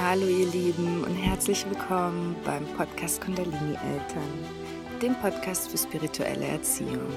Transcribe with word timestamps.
Hallo 0.00 0.26
ihr 0.26 0.46
Lieben 0.46 1.02
und 1.02 1.16
herzlich 1.16 1.66
willkommen 1.68 2.36
beim 2.44 2.64
Podcast 2.76 3.20
Kundalini 3.20 3.74
Eltern, 3.74 4.46
dem 5.02 5.14
Podcast 5.16 5.70
für 5.70 5.76
spirituelle 5.76 6.46
Erziehung. 6.46 7.08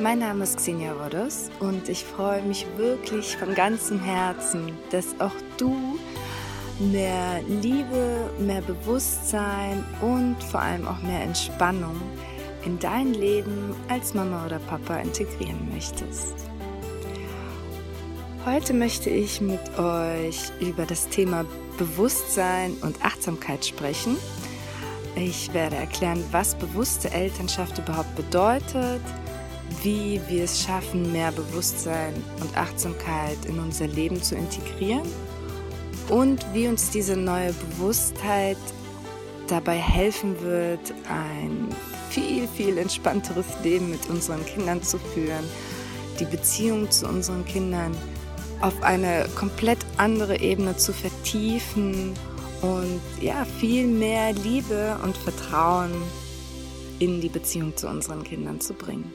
Mein 0.00 0.18
Name 0.18 0.42
ist 0.42 0.56
Xenia 0.56 0.92
Rodos 0.92 1.50
und 1.60 1.88
ich 1.88 2.04
freue 2.04 2.42
mich 2.42 2.66
wirklich 2.76 3.36
von 3.36 3.54
ganzem 3.54 4.00
Herzen, 4.00 4.72
dass 4.90 5.14
auch 5.20 5.34
du 5.56 5.96
mehr 6.80 7.40
Liebe, 7.46 8.28
mehr 8.40 8.62
Bewusstsein 8.62 9.84
und 10.00 10.36
vor 10.50 10.62
allem 10.62 10.88
auch 10.88 11.00
mehr 11.02 11.22
Entspannung 11.22 12.00
in 12.64 12.76
dein 12.80 13.14
Leben 13.14 13.74
als 13.88 14.14
Mama 14.14 14.44
oder 14.46 14.58
Papa 14.58 14.96
integrieren 14.96 15.68
möchtest. 15.72 16.53
Heute 18.46 18.74
möchte 18.74 19.08
ich 19.08 19.40
mit 19.40 19.78
euch 19.78 20.52
über 20.60 20.84
das 20.84 21.08
Thema 21.08 21.46
Bewusstsein 21.78 22.74
und 22.82 23.02
Achtsamkeit 23.02 23.64
sprechen. 23.64 24.18
Ich 25.16 25.54
werde 25.54 25.76
erklären, 25.76 26.22
was 26.30 26.54
bewusste 26.54 27.10
Elternschaft 27.10 27.78
überhaupt 27.78 28.14
bedeutet, 28.16 29.00
wie 29.82 30.20
wir 30.28 30.44
es 30.44 30.62
schaffen, 30.62 31.10
mehr 31.10 31.32
Bewusstsein 31.32 32.12
und 32.42 32.54
Achtsamkeit 32.54 33.46
in 33.46 33.58
unser 33.58 33.86
Leben 33.86 34.22
zu 34.22 34.34
integrieren 34.34 35.08
und 36.10 36.44
wie 36.52 36.68
uns 36.68 36.90
diese 36.90 37.16
neue 37.16 37.54
Bewusstheit 37.54 38.58
dabei 39.46 39.78
helfen 39.78 40.38
wird, 40.42 40.92
ein 41.08 41.68
viel, 42.10 42.46
viel 42.46 42.76
entspannteres 42.76 43.46
Leben 43.62 43.88
mit 43.88 44.06
unseren 44.10 44.44
Kindern 44.44 44.82
zu 44.82 44.98
führen, 44.98 45.44
die 46.20 46.26
Beziehung 46.26 46.90
zu 46.90 47.08
unseren 47.08 47.46
Kindern 47.46 47.96
auf 48.64 48.82
eine 48.82 49.28
komplett 49.34 49.84
andere 49.98 50.40
Ebene 50.40 50.74
zu 50.74 50.94
vertiefen 50.94 52.14
und 52.62 53.02
ja, 53.20 53.44
viel 53.44 53.86
mehr 53.86 54.32
Liebe 54.32 54.98
und 55.02 55.14
Vertrauen 55.18 55.92
in 56.98 57.20
die 57.20 57.28
Beziehung 57.28 57.76
zu 57.76 57.86
unseren 57.88 58.24
Kindern 58.24 58.62
zu 58.62 58.72
bringen. 58.72 59.12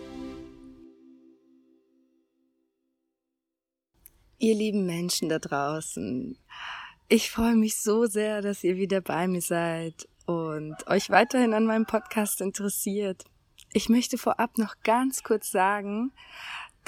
Ihr 4.37 4.53
lieben 4.53 4.85
Menschen 4.85 5.29
da 5.29 5.39
draußen, 5.39 6.37
ich 7.07 7.31
freue 7.31 7.55
mich 7.55 7.81
so 7.81 8.05
sehr, 8.05 8.43
dass 8.43 8.63
ihr 8.63 8.77
wieder 8.77 9.01
bei 9.01 9.27
mir 9.27 9.41
seid 9.41 10.07
und 10.27 10.75
euch 10.85 11.09
weiterhin 11.09 11.55
an 11.55 11.65
meinem 11.65 11.87
Podcast 11.87 12.39
interessiert. 12.39 13.23
Ich 13.73 13.89
möchte 13.89 14.19
vorab 14.19 14.59
noch 14.59 14.75
ganz 14.83 15.23
kurz 15.23 15.49
sagen, 15.49 16.11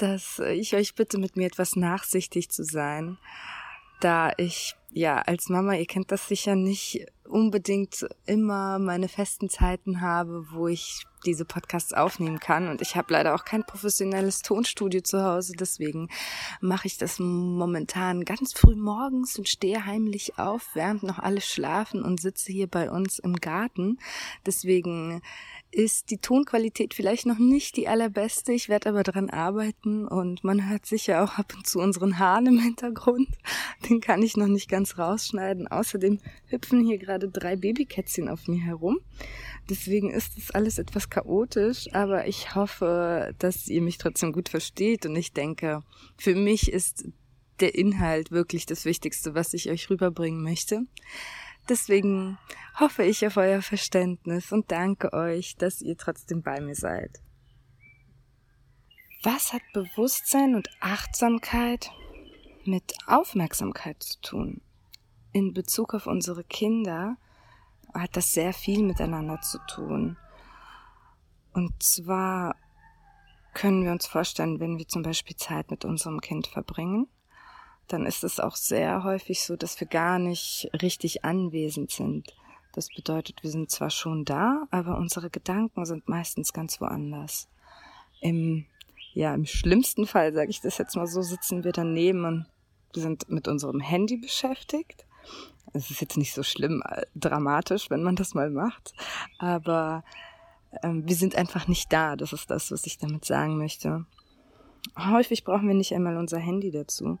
dass 0.02 0.40
ich 0.40 0.74
euch 0.74 0.94
bitte, 0.94 1.18
mit 1.18 1.36
mir 1.36 1.46
etwas 1.46 1.76
nachsichtig 1.76 2.50
zu 2.50 2.64
sein, 2.64 3.18
da 4.00 4.32
ich 4.36 4.74
ja 4.90 5.18
als 5.22 5.48
Mama, 5.48 5.74
ihr 5.74 5.86
kennt 5.86 6.10
das 6.10 6.26
sicher 6.26 6.56
nicht 6.56 7.06
unbedingt 7.24 8.06
immer 8.26 8.78
meine 8.78 9.08
festen 9.08 9.48
Zeiten 9.48 10.00
habe, 10.00 10.46
wo 10.50 10.68
ich 10.68 11.06
diese 11.24 11.44
Podcasts 11.44 11.92
aufnehmen 11.92 12.40
kann. 12.40 12.68
Und 12.68 12.82
ich 12.82 12.96
habe 12.96 13.12
leider 13.12 13.34
auch 13.34 13.44
kein 13.44 13.64
professionelles 13.64 14.42
Tonstudio 14.42 15.00
zu 15.02 15.22
Hause. 15.22 15.54
Deswegen 15.58 16.08
mache 16.60 16.86
ich 16.86 16.98
das 16.98 17.18
momentan 17.18 18.24
ganz 18.24 18.52
früh 18.52 18.76
morgens 18.76 19.38
und 19.38 19.48
stehe 19.48 19.86
heimlich 19.86 20.38
auf, 20.38 20.70
während 20.74 21.02
noch 21.02 21.18
alle 21.18 21.40
schlafen 21.40 22.02
und 22.02 22.20
sitze 22.20 22.52
hier 22.52 22.66
bei 22.66 22.90
uns 22.90 23.18
im 23.18 23.36
Garten. 23.36 23.98
Deswegen 24.46 25.22
ist 25.72 26.10
die 26.10 26.18
Tonqualität 26.18 26.92
vielleicht 26.92 27.24
noch 27.24 27.38
nicht 27.38 27.76
die 27.76 27.88
allerbeste. 27.88 28.52
Ich 28.52 28.68
werde 28.68 28.90
aber 28.90 29.02
dran 29.02 29.30
arbeiten 29.30 30.06
und 30.06 30.44
man 30.44 30.68
hört 30.68 30.84
sicher 30.84 31.24
auch 31.24 31.38
ab 31.38 31.54
und 31.56 31.66
zu 31.66 31.80
unseren 31.80 32.18
Hahn 32.18 32.46
im 32.46 32.58
Hintergrund. 32.58 33.28
Den 33.88 34.00
kann 34.00 34.22
ich 34.22 34.36
noch 34.36 34.48
nicht 34.48 34.68
ganz 34.68 34.98
rausschneiden. 34.98 35.68
Außerdem 35.68 36.20
hüpfen 36.46 36.84
hier 36.84 36.98
gerade 36.98 37.28
drei 37.28 37.56
Babykätzchen 37.56 38.28
auf 38.28 38.48
mir 38.48 38.60
herum. 38.60 38.98
Deswegen 39.70 40.10
ist 40.10 40.36
das 40.36 40.50
alles 40.50 40.78
etwas 40.78 41.08
chaotisch, 41.08 41.92
aber 41.94 42.26
ich 42.26 42.54
hoffe, 42.54 43.34
dass 43.38 43.68
ihr 43.68 43.80
mich 43.80 43.98
trotzdem 43.98 44.32
gut 44.32 44.48
versteht 44.48 45.06
und 45.06 45.14
ich 45.14 45.32
denke, 45.32 45.82
für 46.16 46.34
mich 46.34 46.72
ist 46.72 47.04
der 47.60 47.74
Inhalt 47.74 48.32
wirklich 48.32 48.66
das 48.66 48.84
Wichtigste, 48.84 49.34
was 49.34 49.54
ich 49.54 49.70
euch 49.70 49.88
rüberbringen 49.88 50.42
möchte. 50.42 50.82
Deswegen 51.68 52.38
hoffe 52.78 53.04
ich 53.04 53.24
auf 53.24 53.36
euer 53.36 53.62
Verständnis 53.62 54.50
und 54.50 54.72
danke 54.72 55.12
euch, 55.12 55.56
dass 55.56 55.80
ihr 55.80 55.96
trotzdem 55.96 56.42
bei 56.42 56.60
mir 56.60 56.74
seid. 56.74 57.20
Was 59.22 59.52
hat 59.52 59.62
Bewusstsein 59.72 60.56
und 60.56 60.68
Achtsamkeit 60.80 61.90
mit 62.64 62.94
Aufmerksamkeit 63.06 64.02
zu 64.02 64.20
tun? 64.20 64.60
In 65.32 65.54
Bezug 65.54 65.94
auf 65.94 66.08
unsere 66.08 66.42
Kinder 66.42 67.16
hat 67.94 68.16
das 68.16 68.32
sehr 68.32 68.52
viel 68.52 68.82
miteinander 68.82 69.40
zu 69.40 69.58
tun. 69.68 70.16
Und 71.52 71.82
zwar 71.82 72.56
können 73.54 73.84
wir 73.84 73.92
uns 73.92 74.06
vorstellen, 74.06 74.60
wenn 74.60 74.78
wir 74.78 74.88
zum 74.88 75.02
Beispiel 75.02 75.36
Zeit 75.36 75.70
mit 75.70 75.84
unserem 75.84 76.20
Kind 76.20 76.46
verbringen, 76.46 77.08
dann 77.88 78.06
ist 78.06 78.24
es 78.24 78.40
auch 78.40 78.56
sehr 78.56 79.04
häufig 79.04 79.42
so, 79.42 79.56
dass 79.56 79.78
wir 79.80 79.86
gar 79.86 80.18
nicht 80.18 80.70
richtig 80.80 81.24
anwesend 81.24 81.90
sind. 81.90 82.34
Das 82.72 82.88
bedeutet, 82.88 83.42
wir 83.42 83.50
sind 83.50 83.70
zwar 83.70 83.90
schon 83.90 84.24
da, 84.24 84.66
aber 84.70 84.96
unsere 84.96 85.28
Gedanken 85.28 85.84
sind 85.84 86.08
meistens 86.08 86.54
ganz 86.54 86.80
woanders. 86.80 87.48
Im, 88.20 88.64
ja, 89.12 89.34
im 89.34 89.44
schlimmsten 89.44 90.06
Fall, 90.06 90.32
sage 90.32 90.50
ich 90.50 90.62
das 90.62 90.78
jetzt 90.78 90.96
mal 90.96 91.06
so, 91.06 91.20
sitzen 91.20 91.64
wir 91.64 91.72
daneben 91.72 92.24
und 92.24 92.46
sind 92.94 93.28
mit 93.28 93.48
unserem 93.48 93.80
Handy 93.80 94.16
beschäftigt. 94.16 95.04
Es 95.72 95.90
ist 95.90 96.00
jetzt 96.00 96.16
nicht 96.16 96.34
so 96.34 96.42
schlimm, 96.42 96.82
äh, 96.86 97.02
dramatisch, 97.14 97.90
wenn 97.90 98.02
man 98.02 98.16
das 98.16 98.34
mal 98.34 98.50
macht, 98.50 98.92
aber 99.38 100.04
ähm, 100.82 101.06
wir 101.06 101.16
sind 101.16 101.36
einfach 101.36 101.68
nicht 101.68 101.92
da. 101.92 102.16
Das 102.16 102.32
ist 102.32 102.50
das, 102.50 102.70
was 102.70 102.86
ich 102.86 102.98
damit 102.98 103.24
sagen 103.24 103.58
möchte. 103.58 104.04
Häufig 104.98 105.44
brauchen 105.44 105.68
wir 105.68 105.74
nicht 105.74 105.94
einmal 105.94 106.16
unser 106.16 106.38
Handy 106.38 106.70
dazu 106.70 107.18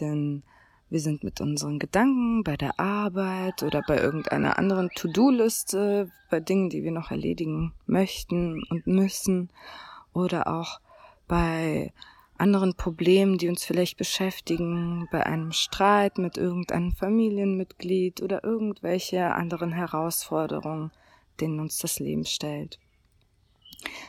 denn 0.00 0.42
wir 0.90 1.00
sind 1.00 1.22
mit 1.22 1.40
unseren 1.40 1.78
Gedanken 1.78 2.42
bei 2.44 2.56
der 2.56 2.80
Arbeit 2.80 3.62
oder 3.62 3.82
bei 3.86 3.98
irgendeiner 3.98 4.58
anderen 4.58 4.88
To-Do-Liste, 4.94 6.10
bei 6.30 6.40
Dingen, 6.40 6.70
die 6.70 6.82
wir 6.82 6.92
noch 6.92 7.10
erledigen 7.10 7.74
möchten 7.86 8.62
und 8.70 8.86
müssen 8.86 9.50
oder 10.14 10.46
auch 10.46 10.80
bei 11.26 11.92
anderen 12.38 12.74
Problemen, 12.74 13.38
die 13.38 13.48
uns 13.48 13.64
vielleicht 13.64 13.96
beschäftigen, 13.96 15.08
bei 15.10 15.26
einem 15.26 15.52
Streit 15.52 16.18
mit 16.18 16.36
irgendeinem 16.36 16.92
Familienmitglied 16.92 18.22
oder 18.22 18.44
irgendwelche 18.44 19.34
anderen 19.34 19.72
Herausforderungen, 19.72 20.92
denen 21.40 21.60
uns 21.60 21.78
das 21.78 21.98
Leben 21.98 22.24
stellt. 22.24 22.78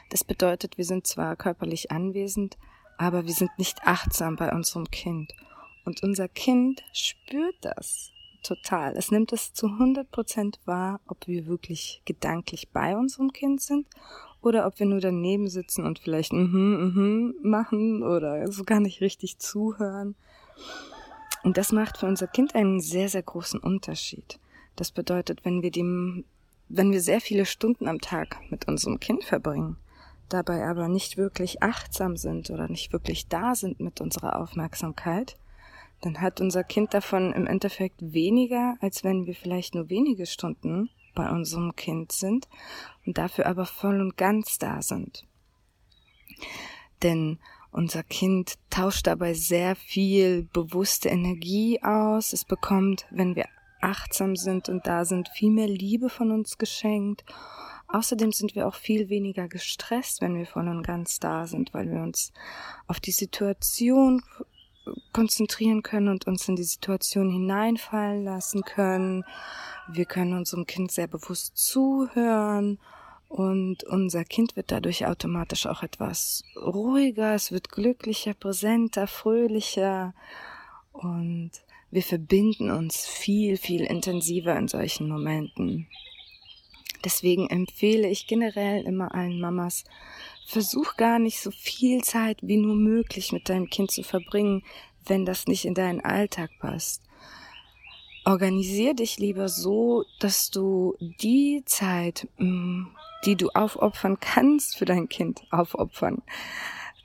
Das 0.10 0.24
bedeutet, 0.24 0.78
wir 0.78 0.86
sind 0.86 1.06
zwar 1.06 1.36
körperlich 1.36 1.92
anwesend, 1.92 2.58
aber 2.98 3.26
wir 3.26 3.34
sind 3.34 3.52
nicht 3.58 3.84
achtsam 3.84 4.36
bei 4.36 4.52
unserem 4.52 4.90
Kind 4.90 5.34
und 5.86 6.04
unser 6.04 6.28
Kind 6.28 6.84
spürt 6.94 7.56
das 7.62 8.12
total. 8.44 8.96
Es 8.96 9.12
nimmt 9.12 9.34
es 9.34 9.54
zu 9.54 9.68
100 9.68 10.10
Prozent 10.12 10.60
wahr, 10.66 11.02
ob 11.08 11.28
wir 11.28 11.48
wirklich 11.48 12.02
gedanklich 12.06 12.70
bei 12.70 12.96
unserem 12.96 13.32
Kind 13.32 13.62
sind 13.62 13.88
oder 14.42 14.66
ob 14.66 14.80
wir 14.80 14.86
nur 14.86 15.02
daneben 15.02 15.50
sitzen 15.50 15.86
und 15.86 16.00
vielleicht 16.00 16.34
mhm, 16.34 16.94
mhm 16.96 17.36
machen 17.42 18.04
oder 18.04 18.52
so 18.52 18.64
gar 18.64 18.80
nicht 18.80 19.02
richtig 19.02 19.38
zuhören. 19.40 20.16
Und 21.44 21.58
das 21.58 21.72
macht 21.72 21.98
für 21.98 22.06
unser 22.06 22.28
Kind 22.28 22.56
einen 22.56 22.80
sehr, 22.80 23.10
sehr 23.10 23.24
großen 23.24 23.60
Unterschied. 23.60 24.40
Das 24.76 24.92
bedeutet, 24.92 25.46
wenn 25.46 25.62
wir 25.62 25.72
dem, 25.72 26.26
wenn 26.68 26.92
wir 26.92 27.02
sehr 27.02 27.22
viele 27.22 27.46
Stunden 27.46 27.88
am 27.88 28.00
Tag 28.00 28.38
mit 28.50 28.68
unserem 28.68 29.00
Kind 29.00 29.24
verbringen, 29.24 29.78
dabei 30.30 30.66
aber 30.66 30.88
nicht 30.88 31.18
wirklich 31.18 31.64
achtsam 31.64 32.16
sind 32.16 32.50
oder 32.50 32.68
nicht 32.68 32.94
wirklich 32.94 33.28
da 33.28 33.56
sind 33.56 33.80
mit 33.80 34.00
unserer 34.00 34.40
Aufmerksamkeit, 34.40 35.38
dann 36.02 36.22
hat 36.22 36.40
unser 36.40 36.64
Kind 36.64 36.94
davon 36.94 37.34
im 37.34 37.46
Endeffekt 37.46 37.98
weniger, 38.00 38.78
als 38.80 39.04
wenn 39.04 39.26
wir 39.26 39.36
vielleicht 39.36 39.76
nur 39.76 39.90
wenige 39.90 40.26
Stunden 40.26 40.90
bei 41.16 41.30
unserem 41.30 41.76
Kind 41.76 42.12
sind 42.12 42.48
und 43.06 43.18
dafür 43.18 43.46
aber 43.46 43.66
voll 43.66 44.02
und 44.02 44.18
ganz 44.18 44.58
da 44.58 44.82
sind. 44.82 45.26
Denn 47.04 47.40
unser 47.72 48.04
Kind 48.04 48.56
tauscht 48.70 49.08
dabei 49.08 49.34
sehr 49.34 49.76
viel 49.76 50.44
bewusste 50.54 51.10
Energie 51.10 51.82
aus. 51.84 52.34
Es 52.34 52.44
bekommt, 52.44 53.06
wenn 53.12 53.36
wir 53.36 53.46
achtsam 53.82 54.36
sind 54.36 54.70
und 54.70 54.88
da 54.88 55.06
sind, 55.06 55.30
viel 55.30 55.52
mehr 55.52 55.68
Liebe 55.68 56.10
von 56.10 56.32
uns 56.32 56.58
geschenkt. 56.58 57.24
Außerdem 57.88 58.32
sind 58.32 58.56
wir 58.56 58.68
auch 58.68 58.76
viel 58.76 59.10
weniger 59.10 59.48
gestresst, 59.48 60.22
wenn 60.22 60.36
wir 60.36 60.46
voll 60.46 60.68
und 60.68 60.84
ganz 60.84 61.20
da 61.20 61.48
sind, 61.48 61.74
weil 61.74 61.90
wir 61.90 62.02
uns 62.02 62.32
auf 62.88 63.00
die 63.00 63.12
Situation 63.12 64.22
konzentrieren 65.14 65.84
können 65.84 66.10
und 66.10 66.28
uns 66.28 66.48
in 66.48 66.56
die 66.56 66.64
Situation 66.64 67.30
hineinfallen 67.30 68.24
lassen 68.24 68.64
können. 68.64 69.24
Wir 69.88 70.06
können 70.06 70.34
unserem 70.34 70.66
Kind 70.66 70.92
sehr 70.92 71.08
bewusst 71.08 71.58
zuhören 71.58 72.80
und 73.28 73.84
unser 73.84 74.26
Kind 74.26 74.56
wird 74.56 74.72
dadurch 74.72 75.06
automatisch 75.06 75.68
auch 75.68 75.84
etwas 75.84 76.44
ruhiger, 76.56 77.36
es 77.36 77.52
wird 77.52 77.70
glücklicher, 77.70 78.34
präsenter, 78.34 79.06
fröhlicher 79.06 80.14
und 80.92 81.52
wir 81.92 82.04
verbinden 82.04 82.72
uns 82.72 83.06
viel, 83.06 83.58
viel 83.58 83.84
intensiver 83.84 84.56
in 84.56 84.68
solchen 84.68 85.10
Momenten. 85.10 85.88
Deswegen 87.04 87.48
empfehle 87.48 88.10
ich 88.10 88.28
generell 88.28 88.84
immer 88.84 89.14
allen 89.14 89.40
Mamas, 89.40 89.86
versuch 90.50 90.98
gar 90.98 91.20
nicht 91.20 91.40
so 91.40 91.52
viel 91.52 92.04
Zeit 92.04 92.40
wie 92.42 92.58
nur 92.58 92.76
möglich 92.76 93.32
mit 93.32 93.50
deinem 93.50 93.70
Kind 93.70 93.92
zu 93.92 94.02
verbringen, 94.02 94.64
wenn 95.06 95.24
das 95.24 95.46
nicht 95.46 95.64
in 95.64 95.76
deinen 95.76 96.02
Alltag 96.02 96.50
passt. 96.60 97.04
Organisier 98.26 98.96
dich 98.96 99.20
lieber 99.20 99.48
so, 99.48 100.06
dass 100.20 100.50
du 100.50 100.96
die 101.22 101.62
Zeit, 101.66 102.28
mm, 102.38 102.88
die 103.26 103.36
du 103.36 103.50
aufopfern 103.50 104.20
kannst 104.20 104.76
für 104.76 104.86
dein 104.86 105.08
Kind, 105.08 105.44
aufopfern. 105.52 106.24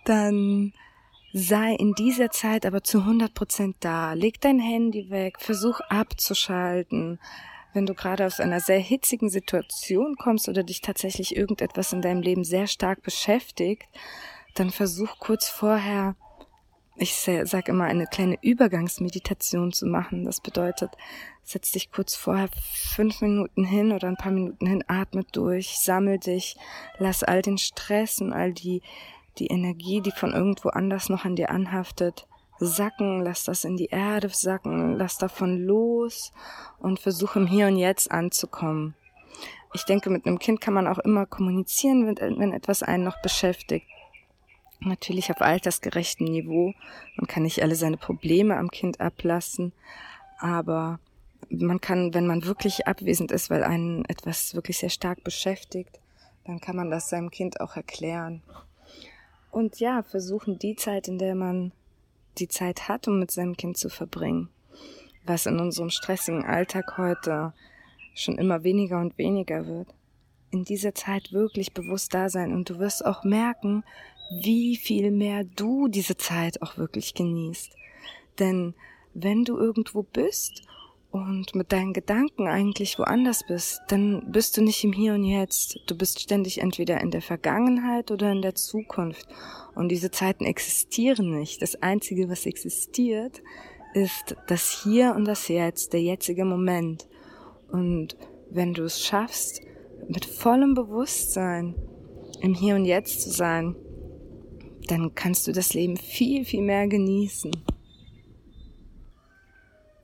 Dann 0.06 0.72
sei 1.34 1.74
in 1.74 1.92
dieser 1.92 2.30
Zeit 2.30 2.64
aber 2.64 2.82
zu 2.82 3.00
100 3.00 3.34
Prozent 3.34 3.76
da. 3.80 4.14
Leg 4.14 4.40
dein 4.40 4.58
Handy 4.58 5.10
weg, 5.10 5.38
versuch 5.38 5.80
abzuschalten, 5.90 7.20
wenn 7.74 7.86
du 7.86 7.94
gerade 7.94 8.24
aus 8.24 8.40
einer 8.40 8.60
sehr 8.60 8.78
hitzigen 8.78 9.28
Situation 9.28 10.16
kommst 10.16 10.48
oder 10.48 10.62
dich 10.62 10.80
tatsächlich 10.80 11.36
irgendetwas 11.36 11.92
in 11.92 12.02
deinem 12.02 12.22
Leben 12.22 12.44
sehr 12.44 12.66
stark 12.66 13.02
beschäftigt, 13.02 13.88
dann 14.54 14.70
versuch 14.70 15.18
kurz 15.18 15.48
vorher, 15.48 16.14
ich 16.96 17.14
sage 17.14 17.72
immer, 17.72 17.84
eine 17.84 18.06
kleine 18.06 18.38
Übergangsmeditation 18.40 19.72
zu 19.72 19.86
machen. 19.86 20.24
Das 20.24 20.40
bedeutet, 20.40 20.92
setz 21.42 21.72
dich 21.72 21.90
kurz 21.90 22.14
vorher 22.14 22.48
fünf 22.72 23.20
Minuten 23.20 23.64
hin 23.64 23.92
oder 23.92 24.08
ein 24.08 24.16
paar 24.16 24.32
Minuten 24.32 24.66
hin, 24.66 24.84
atme 24.86 25.24
durch, 25.32 25.78
sammel 25.78 26.18
dich, 26.18 26.56
lass 26.98 27.24
all 27.24 27.42
den 27.42 27.58
Stress 27.58 28.20
und 28.20 28.32
all 28.32 28.52
die, 28.52 28.80
die 29.38 29.48
Energie, 29.48 30.00
die 30.00 30.12
von 30.12 30.32
irgendwo 30.32 30.68
anders 30.68 31.08
noch 31.08 31.24
an 31.24 31.34
dir 31.34 31.50
anhaftet, 31.50 32.28
sacken, 32.58 33.22
lass 33.22 33.44
das 33.44 33.64
in 33.64 33.76
die 33.76 33.86
Erde 33.86 34.28
sacken, 34.28 34.96
lass 34.96 35.18
davon 35.18 35.58
los 35.58 36.32
und 36.78 37.00
versuche 37.00 37.38
im 37.38 37.46
Hier 37.46 37.66
und 37.66 37.76
Jetzt 37.76 38.10
anzukommen. 38.10 38.94
Ich 39.74 39.84
denke, 39.84 40.08
mit 40.08 40.26
einem 40.26 40.38
Kind 40.38 40.60
kann 40.60 40.74
man 40.74 40.86
auch 40.86 40.98
immer 41.00 41.26
kommunizieren, 41.26 42.06
wenn, 42.06 42.38
wenn 42.38 42.52
etwas 42.52 42.82
einen 42.82 43.04
noch 43.04 43.20
beschäftigt. 43.22 43.86
Natürlich 44.80 45.30
auf 45.30 45.40
altersgerechtem 45.40 46.26
Niveau. 46.26 46.72
Man 47.16 47.26
kann 47.26 47.42
nicht 47.42 47.62
alle 47.62 47.74
seine 47.74 47.96
Probleme 47.96 48.56
am 48.56 48.70
Kind 48.70 49.00
ablassen, 49.00 49.72
aber 50.38 51.00
man 51.50 51.80
kann, 51.80 52.14
wenn 52.14 52.26
man 52.26 52.44
wirklich 52.44 52.86
abwesend 52.86 53.32
ist, 53.32 53.50
weil 53.50 53.64
einen 53.64 54.04
etwas 54.04 54.54
wirklich 54.54 54.78
sehr 54.78 54.90
stark 54.90 55.24
beschäftigt, 55.24 55.98
dann 56.44 56.60
kann 56.60 56.76
man 56.76 56.90
das 56.90 57.08
seinem 57.08 57.30
Kind 57.30 57.60
auch 57.60 57.76
erklären. 57.76 58.42
Und 59.50 59.80
ja, 59.80 60.02
versuchen 60.02 60.58
die 60.58 60.76
Zeit, 60.76 61.08
in 61.08 61.18
der 61.18 61.34
man 61.34 61.72
die 62.38 62.48
Zeit 62.48 62.88
hat, 62.88 63.08
um 63.08 63.18
mit 63.18 63.30
seinem 63.30 63.56
Kind 63.56 63.76
zu 63.76 63.88
verbringen. 63.88 64.48
Was 65.24 65.46
in 65.46 65.58
unserem 65.58 65.90
stressigen 65.90 66.44
Alltag 66.44 66.98
heute 66.98 67.52
schon 68.14 68.38
immer 68.38 68.62
weniger 68.62 69.00
und 69.00 69.18
weniger 69.18 69.66
wird. 69.66 69.88
In 70.50 70.64
dieser 70.64 70.94
Zeit 70.94 71.32
wirklich 71.32 71.72
bewusst 71.72 72.14
da 72.14 72.28
sein 72.28 72.52
und 72.52 72.70
du 72.70 72.78
wirst 72.78 73.04
auch 73.04 73.24
merken, 73.24 73.84
wie 74.30 74.76
viel 74.76 75.10
mehr 75.10 75.44
du 75.44 75.88
diese 75.88 76.16
Zeit 76.16 76.62
auch 76.62 76.78
wirklich 76.78 77.14
genießt. 77.14 77.74
Denn 78.38 78.74
wenn 79.14 79.44
du 79.44 79.56
irgendwo 79.56 80.02
bist 80.02 80.62
und 81.14 81.54
mit 81.54 81.70
deinen 81.70 81.92
Gedanken 81.92 82.48
eigentlich 82.48 82.98
woanders 82.98 83.44
bist, 83.46 83.80
dann 83.86 84.32
bist 84.32 84.56
du 84.56 84.62
nicht 84.62 84.82
im 84.82 84.92
Hier 84.92 85.14
und 85.14 85.22
Jetzt. 85.22 85.78
Du 85.86 85.96
bist 85.96 86.18
ständig 86.18 86.58
entweder 86.58 87.00
in 87.00 87.12
der 87.12 87.22
Vergangenheit 87.22 88.10
oder 88.10 88.32
in 88.32 88.42
der 88.42 88.56
Zukunft. 88.56 89.28
Und 89.76 89.90
diese 89.90 90.10
Zeiten 90.10 90.44
existieren 90.44 91.38
nicht. 91.38 91.62
Das 91.62 91.80
Einzige, 91.80 92.28
was 92.28 92.46
existiert, 92.46 93.44
ist 93.94 94.34
das 94.48 94.82
Hier 94.82 95.14
und 95.14 95.24
das 95.26 95.46
Jetzt, 95.46 95.92
der 95.92 96.02
jetzige 96.02 96.44
Moment. 96.44 97.06
Und 97.70 98.16
wenn 98.50 98.74
du 98.74 98.82
es 98.82 99.00
schaffst, 99.00 99.60
mit 100.08 100.24
vollem 100.24 100.74
Bewusstsein 100.74 101.76
im 102.40 102.54
Hier 102.54 102.74
und 102.74 102.86
Jetzt 102.86 103.22
zu 103.22 103.30
sein, 103.30 103.76
dann 104.88 105.14
kannst 105.14 105.46
du 105.46 105.52
das 105.52 105.74
Leben 105.74 105.96
viel, 105.96 106.44
viel 106.44 106.62
mehr 106.62 106.88
genießen. 106.88 107.52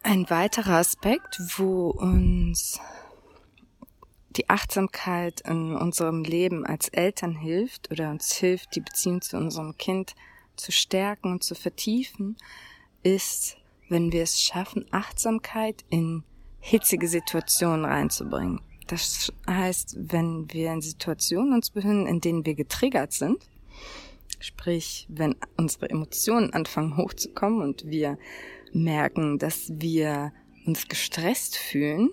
Ein 0.03 0.31
weiterer 0.31 0.79
Aspekt, 0.79 1.39
wo 1.59 1.91
uns 1.91 2.81
die 4.31 4.49
Achtsamkeit 4.49 5.43
in 5.43 5.75
unserem 5.77 6.25
Leben 6.25 6.65
als 6.65 6.89
Eltern 6.89 7.37
hilft 7.37 7.91
oder 7.91 8.11
uns 8.11 8.33
hilft, 8.33 8.75
die 8.75 8.81
Beziehung 8.81 9.21
zu 9.21 9.37
unserem 9.37 9.77
Kind 9.77 10.15
zu 10.57 10.73
stärken 10.73 11.33
und 11.33 11.45
zu 11.45 11.55
vertiefen, 11.55 12.37
ist, 13.03 13.59
wenn 13.91 14.11
wir 14.11 14.23
es 14.23 14.41
schaffen, 14.41 14.87
Achtsamkeit 14.91 15.85
in 15.91 16.25
hitzige 16.61 17.07
Situationen 17.07 17.85
reinzubringen. 17.85 18.61
Das 18.87 19.31
heißt, 19.49 19.97
wenn 19.99 20.51
wir 20.53 20.73
in 20.73 20.81
Situationen 20.81 21.53
uns 21.53 21.71
befinden, 21.71 22.07
in 22.07 22.21
denen 22.21 22.47
wir 22.47 22.55
getriggert 22.55 23.13
sind, 23.13 23.47
sprich, 24.39 25.07
wenn 25.11 25.37
unsere 25.57 25.91
Emotionen 25.91 26.53
anfangen 26.55 26.97
hochzukommen 26.97 27.61
und 27.61 27.87
wir 27.87 28.19
merken, 28.73 29.39
dass 29.39 29.71
wir 29.75 30.33
uns 30.67 30.89
gestresst 30.89 31.57
fühlen, 31.57 32.11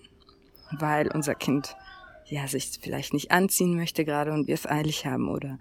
weil 0.71 1.11
unser 1.11 1.35
Kind 1.35 1.75
ja 2.25 2.47
sich 2.47 2.79
vielleicht 2.81 3.13
nicht 3.13 3.31
anziehen 3.31 3.75
möchte 3.75 4.03
gerade 4.03 4.33
und 4.33 4.47
wir 4.47 4.53
es 4.53 4.65
eilig 4.65 5.05
haben 5.05 5.29
oder 5.29 5.59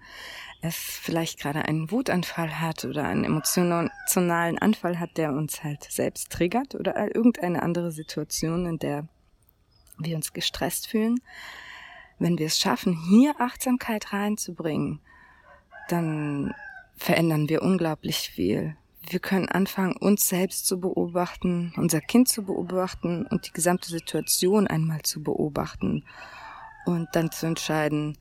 es 0.61 0.75
vielleicht 0.75 1.39
gerade 1.39 1.65
einen 1.65 1.91
Wutanfall 1.91 2.59
hat 2.59 2.83
oder 2.83 3.05
einen 3.05 3.23
emotionalen 3.23 4.57
Anfall 4.57 4.99
hat, 4.99 5.17
der 5.17 5.31
uns 5.33 5.63
halt 5.63 5.83
selbst 5.83 6.31
triggert 6.31 6.75
oder 6.75 6.97
irgendeine 7.15 7.61
andere 7.61 7.91
Situation, 7.91 8.65
in 8.65 8.79
der 8.79 9.07
wir 9.99 10.15
uns 10.15 10.33
gestresst 10.33 10.87
fühlen. 10.87 11.19
Wenn 12.19 12.37
wir 12.39 12.47
es 12.47 12.59
schaffen, 12.59 12.97
hier 13.09 13.39
Achtsamkeit 13.39 14.11
reinzubringen, 14.11 14.99
dann 15.89 16.53
verändern 16.95 17.47
wir 17.47 17.61
unglaublich 17.61 18.29
viel 18.29 18.75
wir 19.11 19.19
können 19.19 19.49
anfangen, 19.49 19.95
uns 19.97 20.27
selbst 20.27 20.67
zu 20.67 20.79
beobachten, 20.79 21.73
unser 21.77 22.01
Kind 22.01 22.29
zu 22.29 22.43
beobachten 22.43 23.25
und 23.25 23.47
die 23.47 23.53
gesamte 23.53 23.89
Situation 23.89 24.67
einmal 24.67 25.01
zu 25.03 25.23
beobachten 25.23 26.03
und 26.85 27.07
dann 27.13 27.31
zu 27.31 27.45
entscheiden, 27.45 28.17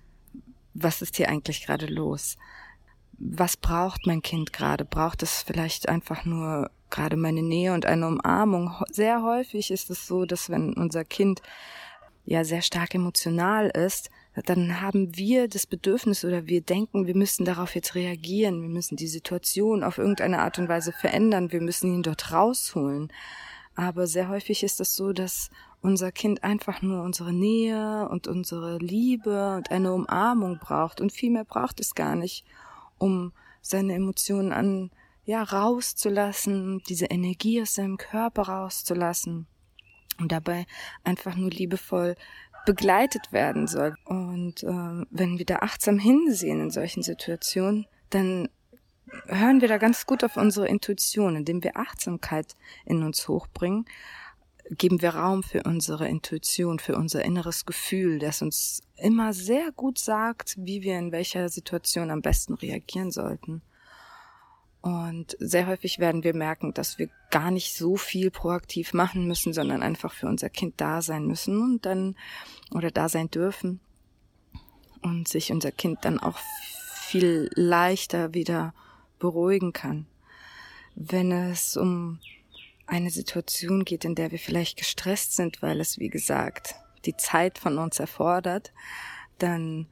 was 0.74 1.02
ist 1.02 1.16
hier 1.16 1.28
eigentlich 1.28 1.64
gerade 1.64 1.86
los? 1.86 2.36
Was 3.18 3.56
braucht 3.56 4.06
mein 4.06 4.22
Kind 4.22 4.52
gerade? 4.52 4.84
Braucht 4.84 5.22
es 5.22 5.42
vielleicht 5.42 5.88
einfach 5.88 6.24
nur 6.24 6.70
gerade 6.90 7.16
meine 7.16 7.42
Nähe 7.42 7.72
und 7.72 7.86
eine 7.86 8.06
Umarmung? 8.06 8.74
Sehr 8.90 9.22
häufig 9.22 9.70
ist 9.70 9.90
es 9.90 10.06
so, 10.06 10.26
dass 10.26 10.50
wenn 10.50 10.74
unser 10.74 11.04
Kind 11.04 11.40
ja 12.24 12.44
sehr 12.44 12.62
stark 12.62 12.94
emotional 12.94 13.68
ist, 13.68 14.10
dann 14.44 14.80
haben 14.82 15.16
wir 15.16 15.48
das 15.48 15.66
Bedürfnis 15.66 16.24
oder 16.24 16.46
wir 16.46 16.60
denken, 16.60 17.06
wir 17.06 17.16
müssen 17.16 17.44
darauf 17.44 17.74
jetzt 17.74 17.94
reagieren, 17.94 18.60
wir 18.60 18.68
müssen 18.68 18.96
die 18.96 19.08
Situation 19.08 19.82
auf 19.82 19.98
irgendeine 19.98 20.40
Art 20.40 20.58
und 20.58 20.68
Weise 20.68 20.92
verändern, 20.92 21.52
wir 21.52 21.62
müssen 21.62 21.92
ihn 21.92 22.02
dort 22.02 22.32
rausholen. 22.32 23.10
Aber 23.74 24.06
sehr 24.06 24.28
häufig 24.28 24.62
ist 24.62 24.72
es 24.72 24.76
das 24.90 24.96
so, 24.96 25.12
dass 25.12 25.50
unser 25.82 26.10
Kind 26.10 26.42
einfach 26.42 26.82
nur 26.82 27.02
unsere 27.02 27.32
Nähe 27.32 28.08
und 28.08 28.26
unsere 28.26 28.78
Liebe 28.78 29.56
und 29.56 29.70
eine 29.70 29.92
Umarmung 29.92 30.58
braucht. 30.58 31.00
Und 31.00 31.12
viel 31.12 31.30
mehr 31.30 31.44
braucht 31.44 31.80
es 31.80 31.94
gar 31.94 32.16
nicht, 32.16 32.44
um 32.98 33.32
seine 33.60 33.94
Emotionen 33.94 34.52
an, 34.52 34.90
ja, 35.24 35.42
rauszulassen, 35.42 36.82
diese 36.88 37.06
Energie 37.06 37.60
aus 37.60 37.74
seinem 37.74 37.98
Körper 37.98 38.42
rauszulassen. 38.42 39.46
Und 40.18 40.32
dabei 40.32 40.66
einfach 41.04 41.36
nur 41.36 41.50
liebevoll 41.50 42.16
begleitet 42.66 43.32
werden 43.32 43.66
soll. 43.66 43.94
Und 44.04 44.62
äh, 44.62 45.06
wenn 45.10 45.38
wir 45.38 45.46
da 45.46 45.60
achtsam 45.60 45.98
hinsehen 45.98 46.60
in 46.60 46.70
solchen 46.70 47.02
Situationen, 47.02 47.86
dann 48.10 48.48
hören 49.26 49.62
wir 49.62 49.68
da 49.68 49.78
ganz 49.78 50.04
gut 50.04 50.22
auf 50.24 50.36
unsere 50.36 50.68
Intuition, 50.68 51.36
indem 51.36 51.64
wir 51.64 51.76
Achtsamkeit 51.76 52.54
in 52.84 53.02
uns 53.02 53.28
hochbringen, 53.28 53.86
geben 54.70 55.00
wir 55.00 55.10
Raum 55.10 55.42
für 55.42 55.62
unsere 55.62 56.08
Intuition, 56.08 56.78
für 56.78 56.96
unser 56.96 57.24
inneres 57.24 57.66
Gefühl, 57.66 58.18
das 58.18 58.42
uns 58.42 58.82
immer 58.96 59.32
sehr 59.32 59.70
gut 59.72 59.98
sagt, 59.98 60.56
wie 60.58 60.82
wir 60.82 60.98
in 60.98 61.12
welcher 61.12 61.48
Situation 61.48 62.10
am 62.10 62.20
besten 62.20 62.54
reagieren 62.54 63.12
sollten. 63.12 63.62
Und 64.86 65.36
sehr 65.40 65.66
häufig 65.66 65.98
werden 65.98 66.22
wir 66.22 66.32
merken, 66.32 66.72
dass 66.72 66.96
wir 66.96 67.08
gar 67.32 67.50
nicht 67.50 67.74
so 67.74 67.96
viel 67.96 68.30
proaktiv 68.30 68.94
machen 68.94 69.26
müssen, 69.26 69.52
sondern 69.52 69.82
einfach 69.82 70.12
für 70.12 70.28
unser 70.28 70.48
Kind 70.48 70.74
da 70.76 71.02
sein 71.02 71.26
müssen 71.26 71.60
und 71.60 71.84
dann 71.84 72.14
oder 72.70 72.92
da 72.92 73.08
sein 73.08 73.28
dürfen 73.28 73.80
und 75.02 75.26
sich 75.26 75.50
unser 75.50 75.72
Kind 75.72 76.04
dann 76.04 76.20
auch 76.20 76.38
viel 77.00 77.50
leichter 77.56 78.32
wieder 78.32 78.74
beruhigen 79.18 79.72
kann. 79.72 80.06
Wenn 80.94 81.32
es 81.32 81.76
um 81.76 82.20
eine 82.86 83.10
Situation 83.10 83.84
geht, 83.84 84.04
in 84.04 84.14
der 84.14 84.30
wir 84.30 84.38
vielleicht 84.38 84.78
gestresst 84.78 85.34
sind, 85.34 85.62
weil 85.62 85.80
es, 85.80 85.98
wie 85.98 86.10
gesagt, 86.10 86.76
die 87.06 87.16
Zeit 87.16 87.58
von 87.58 87.78
uns 87.78 87.98
erfordert, 87.98 88.72
dann 89.38 89.88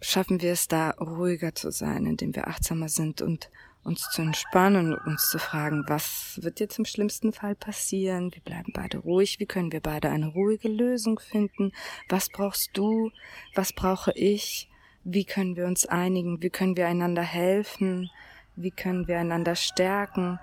schaffen 0.00 0.40
wir 0.40 0.52
es 0.52 0.68
da 0.68 0.92
ruhiger 0.92 1.54
zu 1.54 1.70
sein, 1.70 2.06
indem 2.06 2.34
wir 2.34 2.48
achtsamer 2.48 2.88
sind 2.88 3.20
und 3.20 3.50
uns 3.86 4.10
zu 4.10 4.20
entspannen 4.22 4.92
und 4.92 5.06
uns 5.06 5.30
zu 5.30 5.38
fragen, 5.38 5.84
was 5.86 6.40
wird 6.42 6.58
jetzt 6.60 6.78
im 6.78 6.84
schlimmsten 6.84 7.32
Fall 7.32 7.54
passieren? 7.54 8.34
Wir 8.34 8.42
bleiben 8.42 8.72
beide 8.74 8.98
ruhig. 8.98 9.38
Wie 9.38 9.46
können 9.46 9.70
wir 9.72 9.80
beide 9.80 10.10
eine 10.10 10.26
ruhige 10.26 10.68
Lösung 10.68 11.20
finden? 11.20 11.72
Was 12.08 12.28
brauchst 12.28 12.76
du? 12.76 13.12
Was 13.54 13.72
brauche 13.72 14.12
ich? 14.12 14.68
Wie 15.04 15.24
können 15.24 15.56
wir 15.56 15.66
uns 15.66 15.86
einigen? 15.86 16.42
Wie 16.42 16.50
können 16.50 16.76
wir 16.76 16.88
einander 16.88 17.22
helfen? 17.22 18.10
Wie 18.56 18.72
können 18.72 19.06
wir 19.06 19.20
einander 19.20 19.54
stärken? 19.54 20.40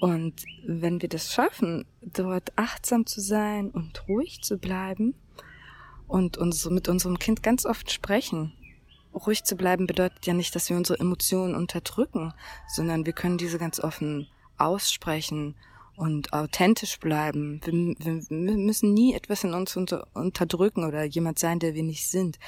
Und 0.00 0.44
wenn 0.66 1.00
wir 1.00 1.08
das 1.08 1.32
schaffen, 1.32 1.86
dort 2.00 2.52
achtsam 2.56 3.06
zu 3.06 3.20
sein 3.20 3.70
und 3.70 4.08
ruhig 4.08 4.42
zu 4.42 4.58
bleiben 4.58 5.14
und 6.08 6.36
uns 6.36 6.68
mit 6.68 6.88
unserem 6.88 7.20
Kind 7.20 7.44
ganz 7.44 7.64
oft 7.64 7.92
sprechen, 7.92 8.52
ruhig 9.14 9.44
zu 9.44 9.56
bleiben 9.56 9.86
bedeutet 9.86 10.26
ja 10.26 10.34
nicht, 10.34 10.54
dass 10.54 10.70
wir 10.70 10.76
unsere 10.76 10.98
Emotionen 10.98 11.54
unterdrücken, 11.54 12.32
sondern 12.68 13.06
wir 13.06 13.12
können 13.12 13.38
diese 13.38 13.58
ganz 13.58 13.80
offen 13.80 14.28
aussprechen 14.58 15.54
und 15.96 16.32
authentisch 16.32 16.98
bleiben. 16.98 17.60
Wir, 17.64 17.72
wir, 17.98 18.56
müssen 18.56 18.94
nie 18.94 19.14
etwas 19.14 19.44
in 19.44 19.54
uns 19.54 19.76
unter, 19.76 20.06
unterdrücken 20.14 20.84
oder 20.84 21.04
jemand 21.04 21.38
sein, 21.38 21.58
der 21.58 21.74
wir 21.74 21.82
nicht 21.82 22.08
sind. 22.08 22.38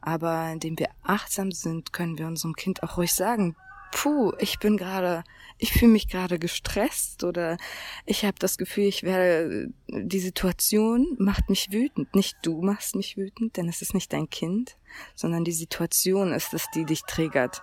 Aber 0.00 0.50
indem 0.52 0.78
wir 0.78 0.88
achtsam 1.02 1.50
sind, 1.50 1.92
können 1.92 2.18
wir 2.18 2.26
unserem 2.26 2.54
Kind 2.54 2.82
auch 2.82 2.96
ruhig 2.96 3.12
sagen, 3.12 3.56
puh, 3.96 4.34
ich 4.38 4.58
bin 4.58 4.76
gerade, 4.76 5.24
ich 5.56 5.72
fühle 5.72 5.92
mich 5.92 6.06
gerade 6.08 6.38
gestresst 6.38 7.24
oder 7.24 7.56
ich 8.04 8.26
habe 8.26 8.38
das 8.38 8.58
Gefühl, 8.58 8.84
ich 8.84 9.04
werde, 9.04 9.68
die 9.88 10.18
Situation 10.18 11.16
macht 11.18 11.48
mich 11.48 11.72
wütend. 11.72 12.14
Nicht 12.14 12.36
du 12.42 12.60
machst 12.60 12.94
mich 12.94 13.16
wütend, 13.16 13.56
denn 13.56 13.70
es 13.70 13.80
ist 13.80 13.94
nicht 13.94 14.12
dein 14.12 14.28
Kind, 14.28 14.76
sondern 15.14 15.44
die 15.44 15.52
Situation 15.52 16.34
ist 16.34 16.52
es, 16.52 16.66
die 16.74 16.84
dich 16.84 17.04
triggert. 17.04 17.62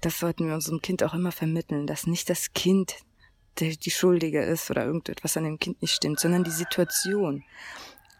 Das 0.00 0.18
sollten 0.18 0.48
wir 0.48 0.54
unserem 0.54 0.82
Kind 0.82 1.04
auch 1.04 1.14
immer 1.14 1.30
vermitteln, 1.30 1.86
dass 1.86 2.08
nicht 2.08 2.28
das 2.28 2.52
Kind 2.52 2.96
der 3.60 3.76
die 3.76 3.92
Schuldige 3.92 4.42
ist 4.42 4.68
oder 4.72 4.84
irgendetwas 4.84 5.36
an 5.36 5.44
dem 5.44 5.60
Kind 5.60 5.80
nicht 5.80 5.94
stimmt, 5.94 6.18
sondern 6.18 6.42
die 6.42 6.50
Situation. 6.50 7.44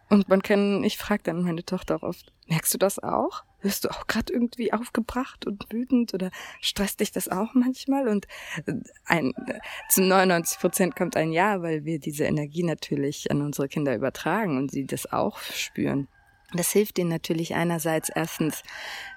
Und 0.09 0.29
man 0.29 0.41
kann, 0.41 0.85
ich 0.85 0.97
frage 0.97 1.25
dann 1.25 1.43
meine 1.43 1.65
Tochter 1.65 1.97
auch 1.97 2.05
oft, 2.05 2.33
merkst 2.49 2.75
du 2.75 2.79
das 2.79 2.99
auch? 2.99 3.45
Wirst 3.63 3.85
du 3.85 3.91
auch 3.91 4.07
gerade 4.07 4.33
irgendwie 4.33 4.73
aufgebracht 4.73 5.47
und 5.47 5.67
wütend 5.73 6.13
oder 6.13 6.31
stresst 6.61 7.01
dich 7.01 7.13
das 7.13 7.29
auch 7.29 7.55
manchmal? 7.55 8.09
Und 8.09 8.27
äh, 8.67 8.75
ein, 9.07 9.33
zu 9.89 10.03
99 10.03 10.59
Prozent 10.59 10.97
kommt 10.97 11.17
ein 11.17 11.33
Ja, 11.33 11.63
weil 11.63 11.85
wir 11.85 11.99
diese 11.99 12.25
Energie 12.25 12.63
natürlich 12.63 13.31
an 13.31 13.41
unsere 13.41 13.69
Kinder 13.69 13.95
übertragen 13.95 14.59
und 14.59 14.71
sie 14.71 14.87
das 14.87 15.11
auch 15.13 15.39
spüren. 15.39 16.09
Das 16.53 16.71
hilft 16.71 16.99
ihnen 16.99 17.11
natürlich 17.11 17.55
einerseits 17.55 18.11
erstens, 18.11 18.63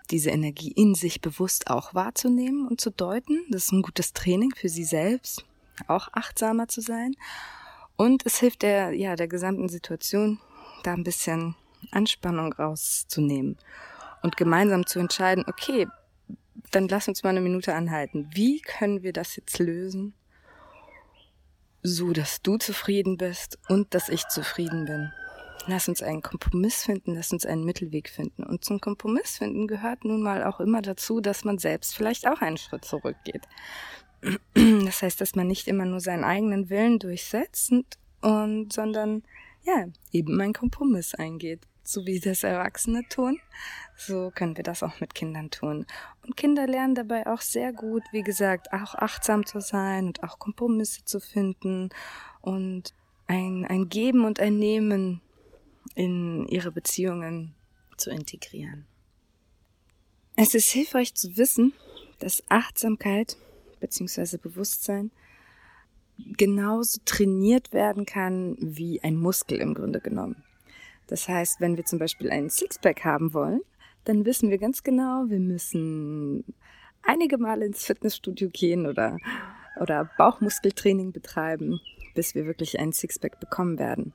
diese 0.10 0.30
Energie 0.30 0.72
in 0.72 0.96
sich 0.96 1.22
bewusst 1.22 1.70
auch 1.70 1.94
wahrzunehmen 1.94 2.68
und 2.68 2.82
zu 2.82 2.90
deuten. 2.90 3.46
Das 3.50 3.66
ist 3.66 3.74
ein 3.74 3.82
gutes 3.82 4.14
Training 4.14 4.54
für 4.56 4.70
sie 4.70 4.86
selbst, 4.86 5.46
auch 5.88 6.08
achtsamer 6.14 6.68
zu 6.68 6.82
sein. 6.82 7.14
Und 7.98 8.26
es 8.26 8.40
hilft 8.40 8.62
der, 8.62 8.94
ja, 8.94 9.16
der 9.16 9.28
gesamten 9.28 9.70
Situation 9.70 10.40
da 10.84 10.94
ein 10.94 11.04
bisschen 11.04 11.56
Anspannung 11.92 12.54
rauszunehmen 12.54 13.58
und 14.24 14.38
gemeinsam 14.38 14.86
zu 14.86 15.00
entscheiden, 15.00 15.44
okay, 15.48 15.88
dann 16.72 16.88
lass 16.88 17.08
uns 17.08 17.24
mal 17.24 17.30
eine 17.30 17.42
Minute 17.42 17.74
anhalten. 17.74 18.30
Wie 18.34 18.60
können 18.62 19.04
wir 19.04 19.14
das 19.14 19.36
jetzt 19.36 19.60
lösen, 19.60 20.14
so 21.84 22.12
dass 22.12 22.42
du 22.42 22.58
zufrieden 22.58 23.18
bist 23.18 23.60
und 23.70 23.94
dass 23.94 24.10
ich 24.10 24.28
zufrieden 24.28 24.86
bin? 24.86 25.12
Lass 25.70 25.90
uns 25.90 26.02
einen 26.02 26.22
Kompromiss 26.22 26.84
finden, 26.84 27.16
lass 27.16 27.34
uns 27.34 27.46
einen 27.46 27.66
Mittelweg 27.66 28.10
finden. 28.10 28.44
Und 28.44 28.64
zum 28.64 28.80
Kompromiss 28.80 29.38
finden 29.38 29.68
gehört 29.68 30.06
nun 30.06 30.22
mal 30.22 30.44
auch 30.46 30.60
immer 30.62 30.82
dazu, 30.82 31.20
dass 31.20 31.44
man 31.44 31.58
selbst 31.58 31.96
vielleicht 31.96 32.28
auch 32.28 32.42
einen 32.42 32.58
Schritt 32.58 32.86
zurückgeht. 32.86 33.48
Das 34.56 35.02
heißt, 35.02 35.22
dass 35.22 35.36
man 35.36 35.48
nicht 35.48 35.68
immer 35.68 35.86
nur 35.86 36.00
seinen 36.00 36.24
eigenen 36.24 36.70
Willen 36.70 37.00
durchsetzt 37.00 37.72
und, 38.22 38.74
sondern 38.74 39.24
ja, 39.68 39.86
eben 40.12 40.40
einen 40.40 40.54
Kompromiss 40.54 41.14
eingeht. 41.14 41.68
So 41.84 42.06
wie 42.06 42.20
das 42.20 42.44
Erwachsene 42.44 43.08
tun, 43.08 43.40
so 43.96 44.30
können 44.36 44.58
wir 44.58 44.64
das 44.64 44.84
auch 44.84 45.00
mit 45.00 45.16
Kindern 45.16 45.52
tun. 45.52 45.86
Und 46.26 46.36
Kinder 46.36 46.68
lernen 46.68 46.96
dabei 46.96 47.28
auch 47.28 47.40
sehr 47.40 47.72
gut, 47.72 48.04
wie 48.12 48.24
gesagt, 48.24 48.74
auch 48.74 48.94
achtsam 48.96 49.46
zu 49.46 49.62
sein 49.62 50.08
und 50.08 50.22
auch 50.22 50.38
Kompromisse 50.38 51.06
zu 51.06 51.22
finden 51.22 51.90
und 52.42 52.94
ein, 53.28 53.66
ein 53.66 53.88
Geben 53.88 54.26
und 54.26 54.42
ein 54.42 54.60
Nehmen 54.60 55.22
in 55.96 56.46
ihre 56.48 56.74
Beziehungen 56.74 57.56
zu 57.96 58.10
integrieren. 58.10 58.86
Es 60.36 60.54
ist 60.54 60.70
hilfreich 60.70 61.16
zu 61.16 61.38
wissen, 61.38 61.74
dass 62.20 62.44
Achtsamkeit 62.50 63.38
bzw. 63.80 64.38
Bewusstsein 64.38 65.12
genauso 66.18 67.00
trainiert 67.06 67.74
werden 67.74 68.06
kann 68.06 68.56
wie 68.60 69.02
ein 69.04 69.16
Muskel 69.16 69.60
im 69.60 69.74
Grunde 69.74 70.00
genommen. 70.00 70.44
Das 71.08 71.28
heißt, 71.28 71.62
wenn 71.62 71.78
wir 71.78 71.86
zum 71.86 72.00
Beispiel 72.00 72.30
einen 72.30 72.50
Sixpack 72.50 73.04
haben 73.06 73.34
wollen, 73.34 73.62
dann 74.04 74.26
wissen 74.26 74.50
wir 74.50 74.58
ganz 74.58 74.84
genau, 74.84 75.26
wir 75.28 75.40
müssen 75.40 76.44
einige 77.04 77.38
Male 77.38 77.66
ins 77.66 77.86
Fitnessstudio 77.86 78.50
gehen 78.50 78.86
oder, 78.86 79.18
oder 79.80 80.10
Bauchmuskeltraining 80.18 81.12
betreiben, 81.12 81.80
bis 82.14 82.36
wir 82.36 82.46
wirklich 82.46 82.80
einen 82.80 82.94
Sixpack 82.94 83.40
bekommen 83.40 83.80
werden. 83.80 84.14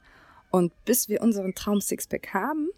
Und 0.50 0.72
bis 0.84 1.08
wir 1.08 1.22
unseren 1.22 1.54
Traum 1.54 1.80
Sixpack 1.80 2.34
haben, 2.34 2.68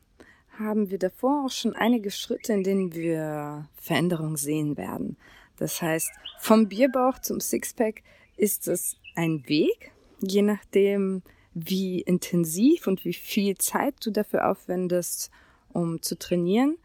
haben 0.58 0.90
wir 0.90 0.98
davor 0.98 1.46
auch 1.46 1.50
schon 1.50 1.74
einige 1.74 2.10
Schritte, 2.10 2.52
in 2.52 2.62
denen 2.62 2.94
wir 2.94 3.68
Veränderungen 3.74 4.36
sehen 4.36 4.76
werden. 4.76 5.16
Das 5.56 5.82
heißt, 5.82 6.10
vom 6.38 6.68
Bierbauch 6.68 7.18
zum 7.18 7.40
Sixpack 7.40 8.02
ist 8.36 8.68
es 8.68 8.96
ein 9.14 9.48
Weg, 9.48 9.92
je 10.20 10.42
nachdem, 10.42 11.22
wie 11.54 12.00
intensiv 12.00 12.86
und 12.86 13.04
wie 13.04 13.12
viel 13.12 13.56
Zeit 13.58 13.94
du 14.04 14.10
dafür 14.10 14.50
aufwendest, 14.50 15.30
um 15.72 16.02
zu 16.02 16.18
trainieren. 16.18 16.76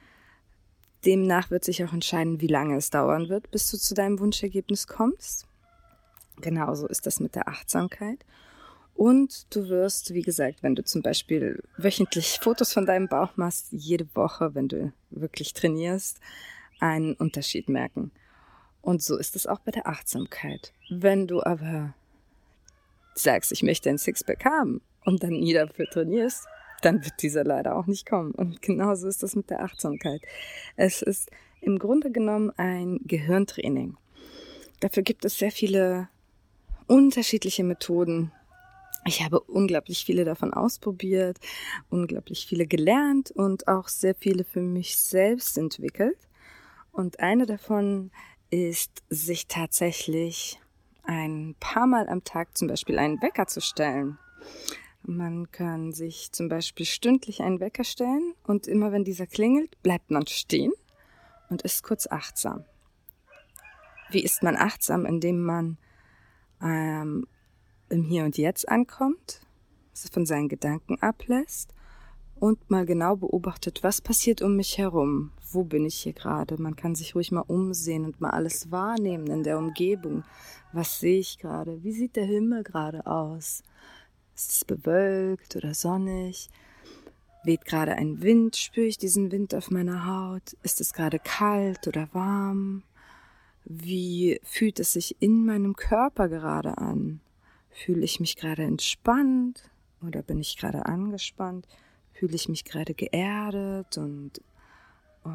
Demnach 1.05 1.49
wird 1.49 1.63
sich 1.63 1.83
auch 1.83 1.93
entscheiden, 1.93 2.41
wie 2.41 2.47
lange 2.47 2.75
es 2.75 2.89
dauern 2.89 3.29
wird, 3.29 3.49
bis 3.51 3.71
du 3.71 3.77
zu 3.77 3.93
deinem 3.93 4.19
Wunschergebnis 4.19 4.87
kommst. 4.87 5.47
Genauso 6.41 6.87
ist 6.87 7.05
das 7.05 7.19
mit 7.19 7.35
der 7.35 7.47
Achtsamkeit. 7.47 8.25
Und 8.95 9.45
du 9.55 9.69
wirst, 9.69 10.13
wie 10.13 10.21
gesagt, 10.21 10.61
wenn 10.61 10.75
du 10.75 10.83
zum 10.83 11.01
Beispiel 11.01 11.63
wöchentlich 11.77 12.39
Fotos 12.41 12.73
von 12.73 12.85
deinem 12.85 13.07
Bauch 13.07 13.37
machst, 13.37 13.67
jede 13.71 14.13
Woche, 14.13 14.53
wenn 14.55 14.67
du 14.67 14.91
wirklich 15.09 15.53
trainierst, 15.53 16.19
einen 16.81 17.13
Unterschied 17.13 17.69
merken. 17.69 18.11
Und 18.81 19.01
so 19.01 19.17
ist 19.17 19.35
es 19.37 19.47
auch 19.47 19.59
bei 19.59 19.71
der 19.71 19.87
Achtsamkeit. 19.87 20.73
Wenn 20.89 21.27
du 21.27 21.41
aber 21.41 21.93
sagst, 23.21 23.51
ich 23.51 23.63
möchte 23.63 23.89
ein 23.89 23.97
Sixpack 23.97 24.45
haben 24.45 24.81
und 25.05 25.23
dann 25.23 25.39
nie 25.39 25.53
dafür 25.53 25.85
trainierst, 25.89 26.45
dann 26.81 27.03
wird 27.03 27.21
dieser 27.21 27.43
leider 27.43 27.75
auch 27.75 27.87
nicht 27.87 28.07
kommen. 28.07 28.31
Und 28.31 28.61
genauso 28.61 29.07
ist 29.07 29.23
das 29.23 29.35
mit 29.35 29.49
der 29.49 29.63
Achtsamkeit. 29.63 30.21
Es 30.75 31.01
ist 31.01 31.29
im 31.61 31.77
Grunde 31.79 32.11
genommen 32.11 32.51
ein 32.57 32.99
Gehirntraining. 33.03 33.97
Dafür 34.79 35.03
gibt 35.03 35.25
es 35.25 35.37
sehr 35.37 35.51
viele 35.51 36.07
unterschiedliche 36.87 37.63
Methoden. 37.63 38.31
Ich 39.05 39.23
habe 39.23 39.39
unglaublich 39.41 40.05
viele 40.05 40.25
davon 40.25 40.53
ausprobiert, 40.53 41.37
unglaublich 41.89 42.45
viele 42.47 42.65
gelernt 42.65 43.31
und 43.31 43.67
auch 43.67 43.87
sehr 43.87 44.15
viele 44.15 44.43
für 44.43 44.61
mich 44.61 44.97
selbst 44.97 45.57
entwickelt. 45.57 46.17
Und 46.91 47.19
eine 47.19 47.45
davon 47.45 48.11
ist, 48.49 49.03
sich 49.09 49.47
tatsächlich 49.47 50.59
ein 51.09 51.55
paar 51.59 51.87
Mal 51.87 52.07
am 52.07 52.23
Tag 52.23 52.55
zum 52.55 52.67
Beispiel 52.67 52.99
einen 52.99 53.19
Wecker 53.19 53.47
zu 53.47 53.61
stellen. 53.61 54.19
Man 55.01 55.51
kann 55.51 55.91
sich 55.91 56.31
zum 56.31 56.49
Beispiel 56.49 56.85
stündlich 56.85 57.41
einen 57.41 57.59
Wecker 57.59 57.83
stellen 57.83 58.35
und 58.43 58.67
immer 58.67 58.91
wenn 58.91 59.03
dieser 59.03 59.25
klingelt, 59.25 59.81
bleibt 59.81 60.11
man 60.11 60.27
stehen 60.27 60.71
und 61.49 61.63
ist 61.63 61.81
kurz 61.81 62.05
achtsam. 62.05 62.63
Wie 64.11 64.23
ist 64.23 64.43
man 64.43 64.55
achtsam, 64.55 65.07
indem 65.07 65.41
man 65.41 65.77
ähm, 66.61 67.25
im 67.89 68.03
Hier 68.03 68.23
und 68.23 68.37
Jetzt 68.37 68.69
ankommt, 68.69 69.41
von 70.13 70.27
seinen 70.27 70.47
Gedanken 70.47 71.01
ablässt 71.01 71.73
und 72.39 72.69
mal 72.69 72.85
genau 72.85 73.15
beobachtet, 73.15 73.83
was 73.83 74.01
passiert 74.01 74.41
um 74.41 74.55
mich 74.55 74.77
herum, 74.77 75.31
wo 75.51 75.63
bin 75.63 75.85
ich 75.85 75.95
hier 75.95 76.13
gerade. 76.13 76.61
Man 76.61 76.75
kann 76.75 76.95
sich 76.95 77.15
ruhig 77.15 77.31
mal 77.31 77.41
umsehen 77.41 78.05
und 78.05 78.21
mal 78.21 78.31
alles 78.31 78.71
wahrnehmen 78.71 79.27
in 79.27 79.43
der 79.43 79.57
Umgebung. 79.57 80.23
Was 80.71 80.99
sehe 80.99 81.19
ich 81.19 81.37
gerade? 81.37 81.83
Wie 81.83 81.91
sieht 81.91 82.15
der 82.15 82.25
Himmel 82.25 82.63
gerade 82.63 83.05
aus? 83.05 83.63
Ist 84.35 84.51
es 84.51 84.65
bewölkt 84.65 85.55
oder 85.55 85.73
sonnig? 85.73 86.49
Weht 87.43 87.65
gerade 87.65 87.95
ein 87.95 88.21
Wind? 88.21 88.55
Spüre 88.55 88.87
ich 88.87 88.97
diesen 88.97 89.31
Wind 89.31 89.53
auf 89.55 89.71
meiner 89.71 90.05
Haut? 90.05 90.57
Ist 90.63 90.81
es 90.81 90.93
gerade 90.93 91.19
kalt 91.19 91.87
oder 91.87 92.09
warm? 92.13 92.83
Wie 93.65 94.39
fühlt 94.43 94.79
es 94.79 94.93
sich 94.93 95.17
in 95.19 95.45
meinem 95.45 95.75
Körper 95.75 96.29
gerade 96.29 96.77
an? 96.77 97.21
Fühle 97.69 98.03
ich 98.03 98.19
mich 98.19 98.35
gerade 98.35 98.63
entspannt 98.63 99.69
oder 100.01 100.21
bin 100.21 100.39
ich 100.39 100.57
gerade 100.57 100.85
angespannt? 100.85 101.67
Fühle 102.19 102.35
ich 102.35 102.49
mich 102.49 102.65
gerade 102.65 102.93
geerdet 102.93 103.97
und 103.97 104.41
äh, 105.25 105.29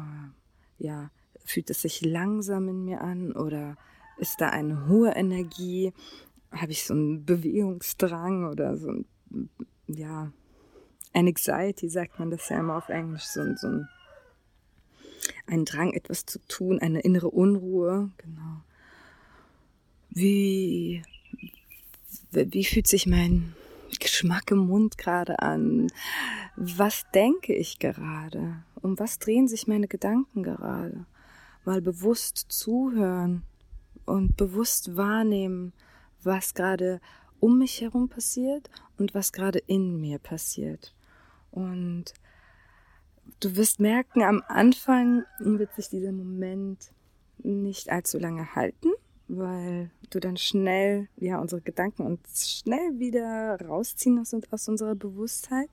ja, 0.77 1.09
fühlt 1.43 1.71
es 1.71 1.81
sich 1.81 2.01
langsam 2.01 2.69
in 2.69 2.85
mir 2.85 3.01
an 3.01 3.31
oder 3.31 3.75
Ist 4.17 4.39
da 4.39 4.49
eine 4.49 4.87
hohe 4.87 5.09
Energie? 5.09 5.93
Habe 6.51 6.73
ich 6.73 6.85
so 6.85 6.93
einen 6.93 7.25
Bewegungsdrang 7.25 8.45
oder 8.45 8.77
so 8.77 8.91
ein, 8.91 9.05
ja, 9.87 10.31
Anxiety, 11.11 11.89
sagt 11.89 12.19
man 12.19 12.29
das 12.29 12.49
ja 12.49 12.59
immer 12.59 12.77
auf 12.77 12.89
Englisch, 12.89 13.23
so, 13.23 13.41
so 13.55 13.67
ein, 13.67 13.89
ein 15.47 15.65
Drang, 15.65 15.91
etwas 15.91 16.27
zu 16.27 16.37
tun, 16.47 16.77
eine 16.77 16.99
innere 16.99 17.31
Unruhe, 17.31 18.11
genau. 18.17 18.61
Wie, 20.11 21.01
wie 22.29 22.63
fühlt 22.63 22.85
sich 22.85 23.07
mein 23.07 23.55
Geschmack 23.99 24.51
im 24.51 24.67
Mund 24.67 24.97
gerade 24.97 25.39
an? 25.39 25.91
Was 26.55 27.05
denke 27.13 27.53
ich 27.53 27.79
gerade? 27.79 28.63
Um 28.81 28.99
was 28.99 29.19
drehen 29.19 29.47
sich 29.47 29.67
meine 29.67 29.87
Gedanken 29.87 30.43
gerade? 30.43 31.05
Mal 31.65 31.81
bewusst 31.81 32.45
zuhören 32.49 33.43
und 34.05 34.37
bewusst 34.37 34.95
wahrnehmen, 34.95 35.73
was 36.23 36.53
gerade 36.53 37.01
um 37.39 37.57
mich 37.59 37.81
herum 37.81 38.09
passiert 38.09 38.69
und 38.97 39.13
was 39.13 39.33
gerade 39.33 39.59
in 39.59 39.99
mir 39.99 40.19
passiert. 40.19 40.95
Und 41.51 42.13
du 43.39 43.55
wirst 43.55 43.79
merken, 43.79 44.23
am 44.23 44.43
Anfang 44.47 45.23
wird 45.39 45.73
sich 45.75 45.89
dieser 45.89 46.11
Moment 46.11 46.91
nicht 47.39 47.89
allzu 47.89 48.17
lange 48.17 48.55
halten 48.55 48.89
weil 49.27 49.89
du 50.09 50.19
dann 50.19 50.37
schnell, 50.37 51.07
ja, 51.17 51.39
unsere 51.39 51.61
Gedanken 51.61 52.03
uns 52.03 52.49
schnell 52.49 52.99
wieder 52.99 53.59
rausziehen 53.61 54.19
aus, 54.19 54.35
aus 54.51 54.67
unserer 54.67 54.95
Bewusstheit. 54.95 55.69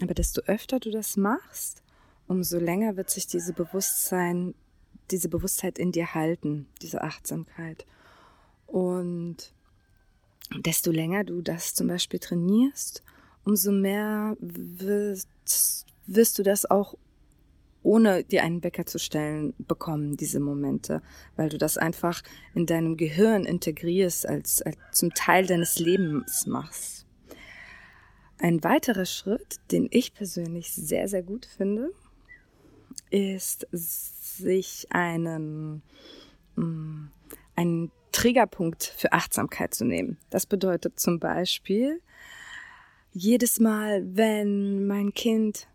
Aber 0.00 0.14
desto 0.14 0.42
öfter 0.42 0.80
du 0.80 0.90
das 0.90 1.16
machst, 1.16 1.82
umso 2.26 2.58
länger 2.58 2.96
wird 2.96 3.10
sich 3.10 3.26
diese 3.26 3.52
Bewusstsein, 3.52 4.54
diese 5.10 5.28
Bewusstheit 5.28 5.78
in 5.78 5.92
dir 5.92 6.14
halten, 6.14 6.66
diese 6.82 7.02
Achtsamkeit. 7.02 7.86
Und 8.66 9.52
desto 10.54 10.90
länger 10.90 11.24
du 11.24 11.42
das 11.42 11.74
zum 11.74 11.88
Beispiel 11.88 12.20
trainierst, 12.20 13.02
umso 13.44 13.70
mehr 13.70 14.36
wirst, 14.40 15.28
wirst 16.06 16.38
du 16.38 16.42
das 16.42 16.68
auch 16.68 16.96
ohne 17.86 18.24
dir 18.24 18.42
einen 18.42 18.64
Wecker 18.64 18.84
zu 18.84 18.98
stellen, 18.98 19.54
bekommen, 19.58 20.16
diese 20.16 20.40
Momente, 20.40 21.02
weil 21.36 21.48
du 21.48 21.56
das 21.56 21.78
einfach 21.78 22.20
in 22.52 22.66
deinem 22.66 22.96
Gehirn 22.96 23.44
integrierst, 23.44 24.28
als, 24.28 24.60
als 24.60 24.76
zum 24.90 25.14
Teil 25.14 25.46
deines 25.46 25.78
Lebens 25.78 26.46
machst. 26.46 27.06
Ein 28.38 28.62
weiterer 28.64 29.06
Schritt, 29.06 29.60
den 29.70 29.86
ich 29.90 30.12
persönlich 30.12 30.72
sehr, 30.72 31.08
sehr 31.08 31.22
gut 31.22 31.46
finde, 31.46 31.92
ist, 33.10 33.68
sich 33.70 34.88
einen, 34.90 35.82
mm, 36.56 37.06
einen 37.54 37.92
Triggerpunkt 38.10 38.82
für 38.82 39.12
Achtsamkeit 39.12 39.74
zu 39.74 39.84
nehmen. 39.84 40.18
Das 40.30 40.44
bedeutet 40.44 40.98
zum 40.98 41.20
Beispiel, 41.20 42.02
jedes 43.12 43.60
Mal, 43.60 44.04
wenn 44.04 44.86
mein 44.88 45.14
Kind 45.14 45.68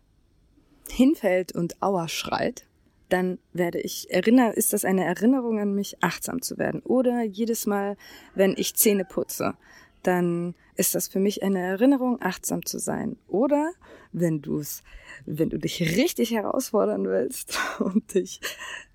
hinfällt 0.92 1.52
und 1.52 1.82
Aua 1.82 2.08
schreit, 2.08 2.66
dann 3.08 3.38
werde 3.52 3.80
ich 3.80 4.10
erinnern, 4.10 4.52
ist 4.52 4.72
das 4.72 4.84
eine 4.84 5.04
Erinnerung 5.04 5.58
an 5.58 5.74
mich, 5.74 6.02
achtsam 6.02 6.40
zu 6.40 6.56
werden. 6.58 6.80
Oder 6.82 7.22
jedes 7.22 7.66
Mal, 7.66 7.96
wenn 8.34 8.54
ich 8.56 8.74
Zähne 8.74 9.04
putze, 9.04 9.54
dann 10.02 10.54
ist 10.76 10.94
das 10.94 11.08
für 11.08 11.20
mich 11.20 11.42
eine 11.42 11.60
Erinnerung, 11.60 12.20
achtsam 12.22 12.64
zu 12.64 12.78
sein. 12.78 13.16
Oder 13.28 13.72
wenn 14.12 14.40
du 14.40 14.58
es, 14.58 14.82
wenn 15.26 15.50
du 15.50 15.58
dich 15.58 15.80
richtig 15.96 16.32
herausfordern 16.32 17.04
willst 17.04 17.58
und 17.78 18.14
dich 18.14 18.40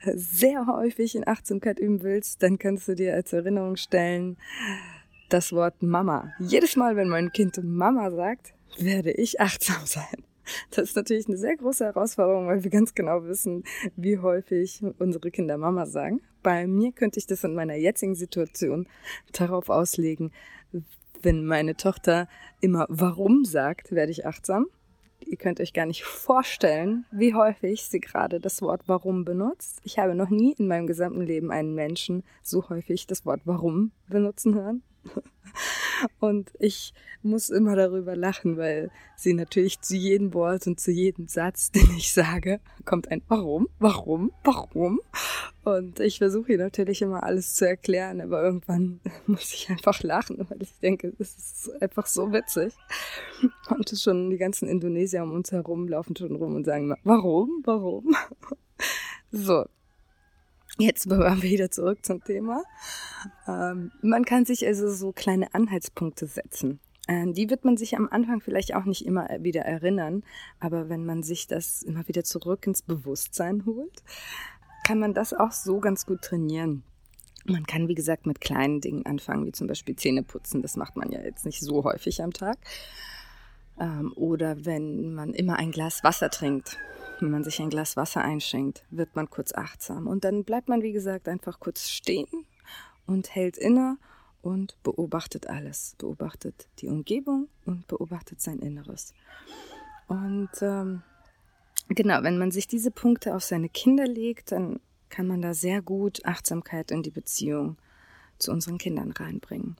sehr 0.03 0.65
häufig 0.65 1.15
in 1.15 1.27
Achtsamkeit 1.27 1.79
üben 1.79 2.01
willst, 2.01 2.41
dann 2.41 2.57
kannst 2.57 2.87
du 2.87 2.95
dir 2.95 3.13
als 3.13 3.33
Erinnerung 3.33 3.75
stellen 3.75 4.37
das 5.29 5.51
Wort 5.51 5.83
Mama. 5.83 6.31
Jedes 6.39 6.75
Mal, 6.75 6.95
wenn 6.95 7.09
mein 7.09 7.31
Kind 7.31 7.61
Mama 7.63 8.11
sagt, 8.11 8.53
werde 8.77 9.11
ich 9.11 9.39
achtsam 9.39 9.81
sein. 9.85 10.26
Das 10.71 10.89
ist 10.89 10.95
natürlich 10.95 11.27
eine 11.27 11.37
sehr 11.37 11.55
große 11.57 11.85
Herausforderung, 11.85 12.47
weil 12.47 12.63
wir 12.63 12.71
ganz 12.71 12.93
genau 12.93 13.23
wissen, 13.25 13.63
wie 13.95 14.19
häufig 14.19 14.83
unsere 14.99 15.31
Kinder 15.31 15.57
Mama 15.57 15.85
sagen. 15.85 16.21
Bei 16.43 16.67
mir 16.67 16.91
könnte 16.91 17.19
ich 17.19 17.27
das 17.27 17.43
in 17.43 17.55
meiner 17.55 17.75
jetzigen 17.75 18.15
Situation 18.15 18.87
darauf 19.33 19.69
auslegen, 19.69 20.31
wenn 21.21 21.45
meine 21.45 21.75
Tochter 21.75 22.27
immer 22.61 22.85
warum 22.89 23.45
sagt, 23.45 23.91
werde 23.91 24.11
ich 24.11 24.25
achtsam. 24.25 24.67
Ihr 25.19 25.37
könnt 25.37 25.59
euch 25.59 25.73
gar 25.73 25.85
nicht 25.85 26.03
vorstellen, 26.03 27.05
wie 27.11 27.33
häufig 27.33 27.83
sie 27.83 27.99
gerade 27.99 28.39
das 28.39 28.61
Wort 28.61 28.83
warum 28.85 29.25
benutzt. 29.25 29.81
Ich 29.83 29.99
habe 29.99 30.15
noch 30.15 30.29
nie 30.29 30.53
in 30.57 30.67
meinem 30.67 30.87
gesamten 30.87 31.21
Leben 31.21 31.51
einen 31.51 31.73
Menschen 31.73 32.23
so 32.43 32.69
häufig 32.69 33.07
das 33.07 33.25
Wort 33.25 33.41
warum 33.45 33.91
benutzen 34.07 34.55
hören. 34.55 34.83
Und 36.19 36.51
ich 36.59 36.93
muss 37.23 37.49
immer 37.49 37.75
darüber 37.75 38.15
lachen, 38.15 38.57
weil 38.57 38.91
sie 39.15 39.33
natürlich 39.33 39.81
zu 39.81 39.95
jedem 39.95 40.33
Wort 40.33 40.67
und 40.67 40.79
zu 40.79 40.91
jedem 40.91 41.27
Satz, 41.27 41.71
den 41.75 41.89
ich 41.97 42.13
sage, 42.13 42.59
kommt 42.85 43.09
ein 43.11 43.21
Warum, 43.27 43.67
Warum, 43.79 44.31
Warum. 44.43 44.99
Und 45.63 45.99
ich 45.99 46.19
versuche 46.19 46.53
ihr 46.53 46.57
natürlich 46.59 47.01
immer 47.01 47.23
alles 47.23 47.55
zu 47.55 47.67
erklären, 47.67 48.21
aber 48.21 48.41
irgendwann 48.41 48.99
muss 49.27 49.53
ich 49.53 49.69
einfach 49.69 50.01
lachen, 50.03 50.45
weil 50.49 50.61
ich 50.61 50.71
denke, 50.79 51.13
es 51.19 51.35
ist 51.35 51.81
einfach 51.81 52.05
so 52.05 52.31
witzig. 52.31 52.73
Und 53.69 53.89
schon 53.89 54.29
die 54.29 54.37
ganzen 54.37 54.69
Indonesier 54.69 55.23
um 55.23 55.31
uns 55.31 55.51
herum 55.51 55.87
laufen 55.87 56.15
schon 56.15 56.35
rum 56.35 56.55
und 56.55 56.65
sagen, 56.65 56.95
warum, 57.03 57.61
warum? 57.65 58.15
So, 59.31 59.65
Jetzt 60.77 61.09
wir 61.09 61.41
wieder 61.41 61.71
zurück 61.71 62.05
zum 62.05 62.23
Thema. 62.23 62.63
Ähm, 63.47 63.91
man 64.01 64.25
kann 64.25 64.45
sich 64.45 64.65
also 64.65 64.89
so 64.89 65.11
kleine 65.11 65.53
Anhaltspunkte 65.53 66.27
setzen. 66.27 66.79
Ähm, 67.07 67.33
die 67.33 67.49
wird 67.49 67.65
man 67.65 67.77
sich 67.77 67.95
am 67.95 68.09
Anfang 68.09 68.41
vielleicht 68.41 68.75
auch 68.75 68.85
nicht 68.85 69.05
immer 69.05 69.27
wieder 69.39 69.61
erinnern, 69.61 70.23
aber 70.59 70.89
wenn 70.89 71.05
man 71.05 71.23
sich 71.23 71.47
das 71.47 71.83
immer 71.83 72.07
wieder 72.07 72.23
zurück 72.23 72.67
ins 72.67 72.81
Bewusstsein 72.81 73.65
holt, 73.65 74.03
kann 74.85 74.99
man 74.99 75.13
das 75.13 75.33
auch 75.33 75.51
so 75.51 75.79
ganz 75.79 76.05
gut 76.05 76.21
trainieren. 76.21 76.83
Man 77.45 77.65
kann, 77.65 77.87
wie 77.87 77.95
gesagt, 77.95 78.25
mit 78.25 78.41
kleinen 78.41 78.81
Dingen 78.81 79.05
anfangen, 79.05 79.45
wie 79.45 79.53
zum 79.53 79.67
Beispiel 79.67 79.95
Zähne 79.95 80.23
putzen. 80.23 80.61
Das 80.61 80.75
macht 80.75 80.97
man 80.97 81.11
ja 81.11 81.21
jetzt 81.21 81.45
nicht 81.45 81.61
so 81.61 81.85
häufig 81.85 82.21
am 82.21 82.33
Tag. 82.33 82.57
Ähm, 83.79 84.11
oder 84.15 84.65
wenn 84.65 85.13
man 85.13 85.33
immer 85.33 85.57
ein 85.57 85.71
Glas 85.71 86.03
Wasser 86.03 86.29
trinkt 86.29 86.77
wenn 87.21 87.31
man 87.31 87.43
sich 87.43 87.59
ein 87.59 87.69
Glas 87.69 87.97
Wasser 87.97 88.21
einschenkt, 88.21 88.85
wird 88.89 89.15
man 89.15 89.29
kurz 89.29 89.53
achtsam. 89.53 90.07
Und 90.07 90.23
dann 90.23 90.43
bleibt 90.43 90.69
man, 90.69 90.81
wie 90.81 90.91
gesagt, 90.91 91.27
einfach 91.27 91.59
kurz 91.59 91.89
stehen 91.89 92.27
und 93.05 93.33
hält 93.33 93.57
inne 93.57 93.97
und 94.41 94.77
beobachtet 94.83 95.47
alles. 95.47 95.95
Beobachtet 95.97 96.67
die 96.79 96.87
Umgebung 96.87 97.49
und 97.65 97.87
beobachtet 97.87 98.41
sein 98.41 98.59
Inneres. 98.59 99.13
Und 100.07 100.49
ähm, 100.61 101.03
genau, 101.89 102.23
wenn 102.23 102.37
man 102.37 102.51
sich 102.51 102.67
diese 102.67 102.91
Punkte 102.91 103.35
auf 103.35 103.43
seine 103.43 103.69
Kinder 103.69 104.07
legt, 104.07 104.51
dann 104.51 104.79
kann 105.09 105.27
man 105.27 105.41
da 105.41 105.53
sehr 105.53 105.81
gut 105.81 106.25
Achtsamkeit 106.25 106.91
in 106.91 107.03
die 107.03 107.11
Beziehung 107.11 107.77
zu 108.39 108.51
unseren 108.51 108.77
Kindern 108.77 109.11
reinbringen. 109.11 109.77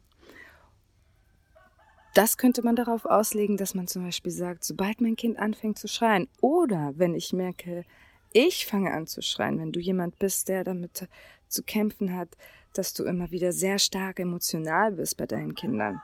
Das 2.18 2.40
könnte 2.40 2.64
man 2.64 2.76
darauf 2.76 3.06
auslegen, 3.06 3.58
dass 3.58 3.76
man 3.76 3.86
zum 3.86 4.04
Beispiel 4.04 4.32
sagt, 4.32 4.64
sobald 4.64 5.02
mein 5.02 5.16
Kind 5.16 5.38
anfängt 5.38 5.78
zu 5.78 5.88
schreien 5.88 6.28
oder 6.42 6.94
wenn 6.96 7.14
ich 7.14 7.32
merke, 7.32 7.86
ich 8.34 8.66
fange 8.66 8.92
an 8.92 9.06
zu 9.06 9.22
schreien, 9.22 9.60
wenn 9.60 9.72
du 9.72 9.80
jemand 9.80 10.18
bist, 10.18 10.48
der 10.48 10.64
damit 10.64 11.08
zu 11.48 11.62
kämpfen 11.62 12.16
hat, 12.16 12.30
dass 12.74 12.96
du 12.96 13.04
immer 13.04 13.30
wieder 13.30 13.52
sehr 13.52 13.78
stark 13.78 14.20
emotional 14.20 14.94
bist 14.94 15.16
bei 15.18 15.28
deinen 15.28 15.54
Kindern, 15.54 16.02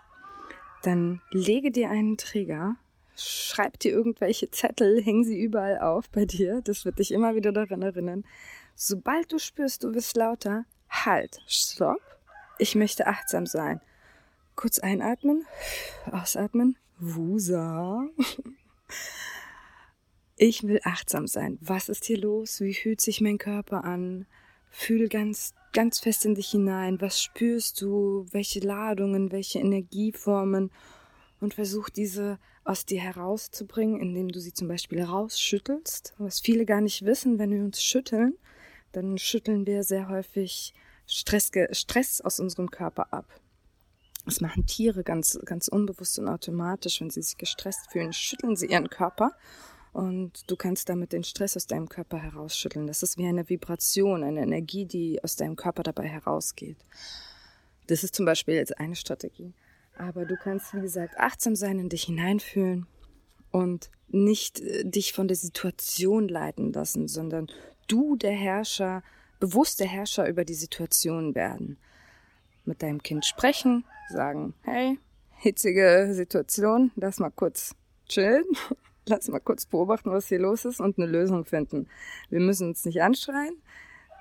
dann 0.84 1.20
lege 1.32 1.72
dir 1.72 1.90
einen 1.90 2.16
Trigger, 2.16 2.76
schreib 3.16 3.80
dir 3.80 3.92
irgendwelche 3.92 4.52
Zettel, 4.52 5.02
häng 5.02 5.24
sie 5.24 5.42
überall 5.42 5.80
auf 5.80 6.12
bei 6.12 6.26
dir, 6.26 6.62
das 6.62 6.86
wird 6.86 7.00
dich 7.00 7.12
immer 7.12 7.34
wieder 7.34 7.52
daran 7.52 7.82
erinnern. 7.82 8.24
Sobald 8.76 9.32
du 9.32 9.40
spürst, 9.40 9.84
du 9.84 9.96
wirst 9.96 10.16
lauter, 10.16 10.66
halt, 10.92 11.42
stopp, 11.48 12.04
ich 12.60 12.76
möchte 12.76 13.08
achtsam 13.08 13.48
sein. 13.48 13.82
Kurz 14.56 14.80
einatmen, 14.80 15.46
ausatmen. 16.12 16.78
Wusa. 17.00 18.08
Ich 20.36 20.64
will 20.64 20.80
achtsam 20.84 21.28
sein. 21.28 21.58
Was 21.62 21.90
ist 21.90 22.06
hier 22.06 22.18
los? 22.20 22.60
Wie 22.62 22.74
fühlt 22.74 23.02
sich 23.02 23.22
mein 23.22 23.38
Körper 23.38 23.84
an? 23.84 24.26
Fühl 24.70 25.08
ganz, 25.08 25.54
ganz 25.74 26.00
fest 26.00 26.26
in 26.26 26.36
dich 26.36 26.50
hinein. 26.50 27.00
Was 27.02 27.22
spürst 27.22 27.82
du? 27.82 28.26
Welche 28.32 28.60
Ladungen, 28.60 29.32
welche 29.32 29.60
Energieformen? 29.60 30.72
Und 31.40 31.54
versuch 31.54 31.90
diese 31.90 32.40
aus 32.64 32.86
dir 32.86 33.02
herauszubringen, 33.02 34.00
indem 34.00 34.30
du 34.30 34.40
sie 34.40 34.54
zum 34.54 34.68
Beispiel 34.68 35.04
rausschüttelst. 35.04 36.14
Was 36.18 36.40
viele 36.40 36.66
gar 36.66 36.82
nicht 36.82 37.06
wissen, 37.06 37.38
wenn 37.38 37.52
wir 37.52 37.64
uns 37.64 37.84
schütteln, 37.84 38.38
dann 38.92 39.18
schütteln 39.18 39.66
wir 39.66 39.84
sehr 39.84 40.10
häufig 40.10 40.74
Stress, 41.06 41.52
Stress 41.72 42.22
aus 42.22 42.40
unserem 42.40 42.72
Körper 42.72 43.12
ab. 43.12 43.26
Das 44.26 44.40
machen 44.40 44.66
Tiere 44.66 45.04
ganz, 45.04 45.40
ganz 45.46 45.68
unbewusst 45.68 46.18
und 46.20 46.28
automatisch. 46.28 47.02
Wenn 47.02 47.10
sie 47.10 47.22
sich 47.22 47.38
gestresst 47.38 47.92
fühlen, 47.92 48.14
schütteln 48.14 48.56
sie 48.56 48.68
ihren 48.68 48.90
Körper. 48.90 49.32
und 49.92 50.50
du 50.50 50.56
kannst 50.56 50.90
damit 50.90 51.14
den 51.14 51.24
Stress 51.24 51.56
aus 51.56 51.68
deinem 51.68 51.88
Körper 51.88 52.18
herausschütteln. 52.18 52.88
Das 52.88 53.04
ist 53.04 53.18
wie 53.20 53.28
eine 53.28 53.48
Vibration, 53.48 54.24
eine 54.24 54.42
Energie, 54.42 54.86
die 54.86 55.24
aus 55.24 55.36
deinem 55.36 55.56
Körper 55.56 55.84
dabei 55.84 56.08
herausgeht. 56.08 56.78
Das 57.88 58.04
ist 58.04 58.16
zum 58.16 58.26
Beispiel 58.26 58.56
jetzt 58.56 58.80
eine 58.80 58.96
Strategie. 58.96 59.54
Aber 59.96 60.26
du 60.26 60.36
kannst, 60.36 60.74
wie 60.74 60.82
gesagt, 60.82 61.20
achtsam 61.20 61.56
sein, 61.56 61.78
in 61.78 61.90
dich 61.90 62.06
hineinfühlen 62.06 62.88
und 63.52 63.92
nicht 64.08 64.62
äh, 64.62 64.84
dich 64.84 65.14
von 65.14 65.28
der 65.28 65.38
Situation 65.38 66.28
leiten 66.28 66.74
lassen, 66.74 67.08
sondern 67.08 67.48
du 67.88 68.16
der 68.16 68.32
Herrscher, 68.32 69.04
bewusst 69.40 69.80
der 69.80 69.88
Herrscher 69.88 70.28
über 70.28 70.46
die 70.46 70.56
Situation 70.56 71.36
werden. 71.36 71.78
Mit 72.66 72.82
deinem 72.82 73.04
Kind 73.04 73.26
sprechen, 73.26 73.86
sagen, 74.10 74.54
hey, 74.62 75.00
hitzige 75.38 76.10
Situation, 76.14 76.92
lass 76.96 77.20
mal 77.20 77.32
kurz 77.32 77.76
chillen, 78.08 78.46
lass 79.08 79.28
mal 79.28 79.40
kurz 79.40 79.66
beobachten, 79.66 80.12
was 80.12 80.28
hier 80.28 80.40
los 80.40 80.66
ist 80.66 80.80
und 80.80 80.98
eine 80.98 81.08
Lösung 81.08 81.46
finden. 81.46 81.88
Wir 82.30 82.40
müssen 82.40 82.70
uns 82.70 82.86
nicht 82.86 83.02
anschreien. 83.02 83.62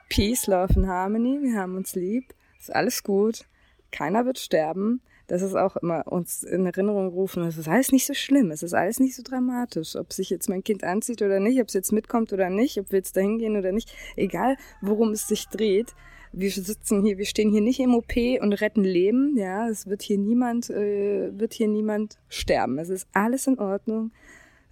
Peace, 0.08 0.46
Love 0.46 0.74
and 0.76 0.86
Harmony, 0.86 1.40
wir 1.40 1.58
haben 1.58 1.76
uns 1.76 1.94
lieb, 1.94 2.34
ist 2.58 2.74
alles 2.74 3.02
gut, 3.02 3.46
keiner 3.90 4.26
wird 4.26 4.38
sterben. 4.38 5.00
Das 5.28 5.40
ist 5.40 5.54
auch 5.54 5.76
immer 5.76 6.06
uns 6.10 6.42
in 6.42 6.66
Erinnerung 6.66 7.08
rufen, 7.08 7.44
es 7.44 7.56
ist 7.56 7.68
alles 7.68 7.92
nicht 7.92 8.06
so 8.06 8.12
schlimm, 8.12 8.50
es 8.50 8.62
ist 8.62 8.74
alles 8.74 9.00
nicht 9.00 9.14
so 9.14 9.22
dramatisch, 9.22 9.96
ob 9.96 10.12
sich 10.12 10.28
jetzt 10.28 10.50
mein 10.50 10.62
Kind 10.62 10.84
anzieht 10.84 11.22
oder 11.22 11.40
nicht, 11.40 11.60
ob 11.62 11.68
es 11.68 11.74
jetzt 11.74 11.92
mitkommt 11.92 12.32
oder 12.34 12.50
nicht, 12.50 12.78
ob 12.78 12.90
wir 12.90 12.98
jetzt 12.98 13.16
dahin 13.16 13.38
gehen 13.38 13.56
oder 13.56 13.72
nicht, 13.72 13.94
egal 14.16 14.56
worum 14.82 15.12
es 15.12 15.26
sich 15.28 15.48
dreht, 15.48 15.94
wir 16.32 16.50
sitzen 16.50 17.04
hier, 17.04 17.18
wir 17.18 17.26
stehen 17.26 17.50
hier 17.50 17.60
nicht 17.60 17.80
im 17.80 17.94
OP 17.94 18.16
und 18.40 18.52
retten 18.54 18.84
Leben, 18.84 19.36
ja, 19.36 19.68
es 19.68 19.86
wird 19.86 20.02
hier 20.02 20.18
niemand, 20.18 20.70
äh, 20.70 21.30
wird 21.38 21.52
hier 21.52 21.68
niemand 21.68 22.18
sterben. 22.28 22.78
Es 22.78 22.88
ist 22.88 23.06
alles 23.12 23.46
in 23.46 23.58
Ordnung. 23.58 24.12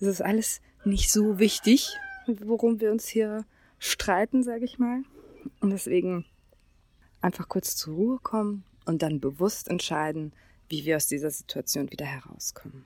Es 0.00 0.06
ist 0.06 0.22
alles 0.22 0.62
nicht 0.84 1.12
so 1.12 1.38
wichtig, 1.38 1.90
worum 2.26 2.80
wir 2.80 2.90
uns 2.90 3.06
hier 3.06 3.44
streiten, 3.78 4.42
sage 4.42 4.64
ich 4.64 4.78
mal. 4.78 5.02
Und 5.60 5.70
deswegen 5.70 6.24
einfach 7.20 7.48
kurz 7.48 7.76
zur 7.76 7.94
Ruhe 7.94 8.18
kommen 8.22 8.64
und 8.86 9.02
dann 9.02 9.20
bewusst 9.20 9.68
entscheiden, 9.68 10.32
wie 10.68 10.84
wir 10.84 10.96
aus 10.96 11.06
dieser 11.06 11.30
Situation 11.30 11.90
wieder 11.90 12.06
herauskommen. 12.06 12.84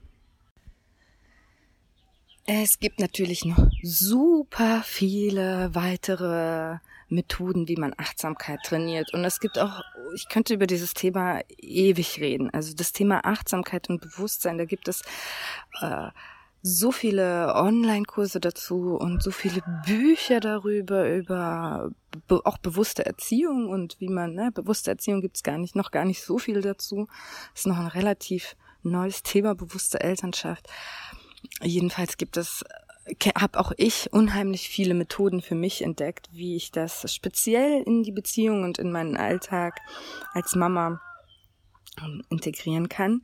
Es 2.46 2.78
gibt 2.78 3.00
natürlich 3.00 3.44
noch 3.44 3.70
super 3.82 4.82
viele 4.84 5.70
weitere 5.74 6.78
Methoden, 7.14 7.68
wie 7.68 7.76
man 7.76 7.94
Achtsamkeit 7.96 8.60
trainiert. 8.64 9.12
Und 9.14 9.24
es 9.24 9.40
gibt 9.40 9.58
auch, 9.58 9.80
ich 10.14 10.28
könnte 10.28 10.54
über 10.54 10.66
dieses 10.66 10.94
Thema 10.94 11.40
ewig 11.58 12.20
reden. 12.20 12.50
Also 12.50 12.74
das 12.74 12.92
Thema 12.92 13.20
Achtsamkeit 13.24 13.88
und 13.88 14.00
Bewusstsein, 14.00 14.58
da 14.58 14.64
gibt 14.64 14.88
es 14.88 15.02
äh, 15.80 16.08
so 16.66 16.92
viele 16.92 17.54
Online-Kurse 17.54 18.40
dazu 18.40 18.96
und 18.96 19.22
so 19.22 19.30
viele 19.30 19.62
Bücher 19.84 20.40
darüber, 20.40 21.14
über 21.14 21.90
be 22.26 22.40
auch 22.44 22.56
bewusste 22.56 23.04
Erziehung 23.04 23.68
und 23.68 23.96
wie 24.00 24.08
man, 24.08 24.34
ne, 24.34 24.50
bewusste 24.50 24.90
Erziehung 24.90 25.20
gibt's 25.20 25.42
gar 25.42 25.58
nicht, 25.58 25.76
noch 25.76 25.90
gar 25.90 26.06
nicht 26.06 26.22
so 26.22 26.38
viel 26.38 26.62
dazu. 26.62 27.06
Ist 27.54 27.66
noch 27.66 27.78
ein 27.78 27.88
relativ 27.88 28.56
neues 28.82 29.22
Thema, 29.22 29.54
bewusste 29.54 30.00
Elternschaft. 30.00 30.66
Jedenfalls 31.60 32.16
gibt 32.16 32.38
es 32.38 32.64
habe 33.36 33.60
auch 33.60 33.72
ich 33.76 34.12
unheimlich 34.12 34.68
viele 34.68 34.94
Methoden 34.94 35.42
für 35.42 35.54
mich 35.54 35.82
entdeckt, 35.82 36.28
wie 36.32 36.56
ich 36.56 36.70
das 36.70 37.12
speziell 37.12 37.82
in 37.82 38.02
die 38.02 38.12
Beziehung 38.12 38.64
und 38.64 38.78
in 38.78 38.90
meinen 38.90 39.16
Alltag 39.16 39.80
als 40.32 40.54
Mama 40.54 41.00
ähm, 42.02 42.22
integrieren 42.30 42.88
kann, 42.88 43.22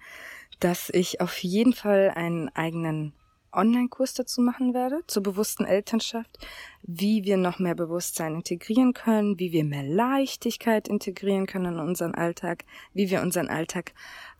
dass 0.61 0.91
ich 0.91 1.21
auf 1.21 1.39
jeden 1.39 1.73
Fall 1.73 2.13
einen 2.15 2.49
eigenen 2.51 3.15
Online-Kurs 3.53 4.15
dazu 4.15 4.43
machen 4.43 4.75
werde, 4.75 5.01
zur 5.07 5.23
bewussten 5.23 5.65
Elternschaft, 5.65 6.39
wie 6.83 7.25
wir 7.25 7.37
noch 7.37 7.59
mehr 7.59 7.75
Bewusstsein 7.75 8.35
integrieren 8.35 8.93
können, 8.93 9.39
wie 9.39 9.51
wir 9.51 9.65
mehr 9.65 9.83
Leichtigkeit 9.83 10.89
integrieren 10.89 11.47
können 11.47 11.75
in 11.75 11.81
unseren 11.81 12.15
Alltag, 12.15 12.65
wie 12.93 13.11
wir 13.11 13.23
unseren 13.23 13.49
Alltag 13.49 13.93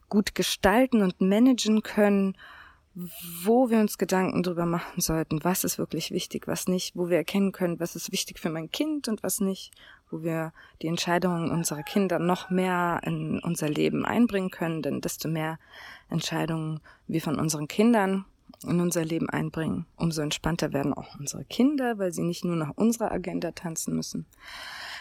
gut 0.07 0.35
gestalten 0.35 1.01
und 1.01 1.19
managen 1.19 1.83
können 1.83 2.37
wo 2.93 3.69
wir 3.69 3.79
uns 3.79 3.97
Gedanken 3.97 4.43
drüber 4.43 4.65
machen 4.65 4.99
sollten, 4.99 5.43
was 5.43 5.63
ist 5.63 5.77
wirklich 5.77 6.11
wichtig, 6.11 6.47
was 6.47 6.67
nicht, 6.67 6.95
wo 6.95 7.09
wir 7.09 7.17
erkennen 7.17 7.53
können, 7.53 7.79
was 7.79 7.95
ist 7.95 8.11
wichtig 8.11 8.39
für 8.39 8.49
mein 8.49 8.69
Kind 8.69 9.07
und 9.07 9.23
was 9.23 9.39
nicht, 9.39 9.71
wo 10.09 10.23
wir 10.23 10.51
die 10.81 10.87
Entscheidungen 10.87 11.51
unserer 11.51 11.83
Kinder 11.83 12.19
noch 12.19 12.49
mehr 12.49 12.99
in 13.05 13.39
unser 13.39 13.69
Leben 13.69 14.05
einbringen 14.05 14.51
können, 14.51 14.81
denn 14.81 14.99
desto 14.99 15.29
mehr 15.29 15.57
Entscheidungen 16.09 16.81
wir 17.07 17.21
von 17.21 17.39
unseren 17.39 17.69
Kindern 17.69 18.25
in 18.63 18.81
unser 18.81 19.05
Leben 19.05 19.29
einbringen, 19.29 19.85
umso 19.95 20.21
entspannter 20.21 20.73
werden 20.73 20.93
auch 20.93 21.17
unsere 21.17 21.45
Kinder, 21.45 21.97
weil 21.97 22.11
sie 22.11 22.23
nicht 22.23 22.43
nur 22.43 22.57
nach 22.57 22.71
unserer 22.75 23.11
Agenda 23.11 23.51
tanzen 23.51 23.95
müssen. 23.95 24.25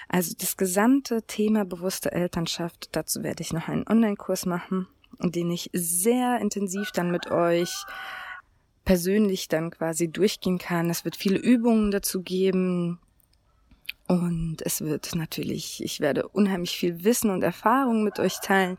Also 0.09 0.35
das 0.39 0.57
gesamte 0.57 1.23
Thema 1.23 1.65
bewusste 1.65 2.13
Elternschaft, 2.13 2.89
dazu 2.93 3.23
werde 3.25 3.43
ich 3.43 3.53
noch 3.53 3.69
einen 3.69 3.87
Online-Kurs 3.87 4.47
machen 4.47 4.87
den 5.23 5.51
ich 5.51 5.71
sehr 5.73 6.39
intensiv 6.41 6.91
dann 6.93 7.11
mit 7.11 7.31
euch 7.31 7.85
persönlich 8.85 9.49
dann 9.49 9.71
quasi 9.71 10.09
durchgehen 10.09 10.59
kann. 10.59 10.91
Es 10.91 11.05
wird 11.05 11.17
viele 11.17 11.39
Übungen 11.39 11.91
dazu 11.91 12.23
geben. 12.23 12.99
Und 14.09 14.57
es 14.63 14.81
wird 14.81 15.15
natürlich, 15.15 15.85
ich 15.85 16.01
werde 16.01 16.27
unheimlich 16.27 16.77
viel 16.77 17.05
Wissen 17.05 17.31
und 17.31 17.43
Erfahrung 17.43 18.03
mit 18.03 18.19
euch 18.19 18.41
teilen. 18.41 18.77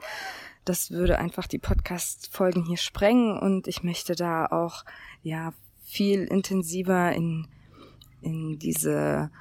Das 0.66 0.92
würde 0.92 1.20
einfach 1.20 1.48
die 1.48 1.58
Podcast-Folgen 1.58 2.66
hier 2.66 2.78
sprengen 2.78 3.40
und 3.40 3.68
ich 3.68 3.84
möchte 3.84 4.16
da 4.16 4.46
auch, 4.48 4.84
ja, 5.24 5.54
viel 5.84 6.24
intensiver 6.24 7.12
in, 7.14 7.48
in 8.22 8.60
diese 8.60 9.32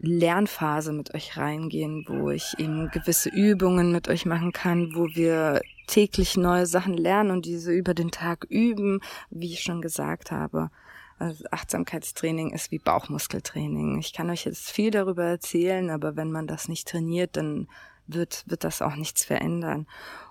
Lernphase 0.00 0.92
mit 0.92 1.14
euch 1.14 1.36
reingehen, 1.36 2.04
wo 2.08 2.30
ich 2.30 2.54
eben 2.58 2.90
gewisse 2.90 3.28
Übungen 3.28 3.92
mit 3.92 4.08
euch 4.08 4.24
machen 4.24 4.52
kann, 4.52 4.94
wo 4.94 5.06
wir 5.14 5.60
täglich 5.86 6.36
neue 6.36 6.66
Sachen 6.66 6.96
lernen 6.96 7.30
und 7.30 7.44
diese 7.44 7.72
über 7.72 7.94
den 7.94 8.10
Tag 8.10 8.46
üben, 8.48 9.00
wie 9.30 9.52
ich 9.52 9.62
schon 9.62 9.82
gesagt 9.82 10.30
habe. 10.30 10.70
Also 11.18 11.44
Achtsamkeitstraining 11.50 12.50
ist 12.52 12.70
wie 12.70 12.78
Bauchmuskeltraining. 12.78 13.98
Ich 13.98 14.14
kann 14.14 14.30
euch 14.30 14.46
jetzt 14.46 14.70
viel 14.70 14.90
darüber 14.90 15.24
erzählen, 15.24 15.90
aber 15.90 16.16
wenn 16.16 16.32
man 16.32 16.46
das 16.46 16.68
nicht 16.68 16.88
trainiert, 16.88 17.36
dann 17.36 17.68
wird, 18.06 18.44
wird 18.46 18.64
das 18.64 18.80
auch 18.80 18.96
nichts 18.96 19.24
verändern. 19.24 19.86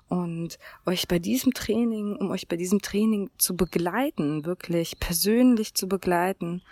Und 0.07 0.57
euch 0.87 1.07
bei 1.07 1.19
diesem 1.19 1.53
Training, 1.53 2.15
um 2.15 2.31
euch 2.31 2.47
bei 2.47 2.57
diesem 2.57 2.81
Training 2.81 3.29
zu 3.37 3.55
begleiten, 3.55 4.45
wirklich 4.45 4.99
persönlich 4.99 5.75
zu 5.75 5.87
begleiten, 5.87 6.63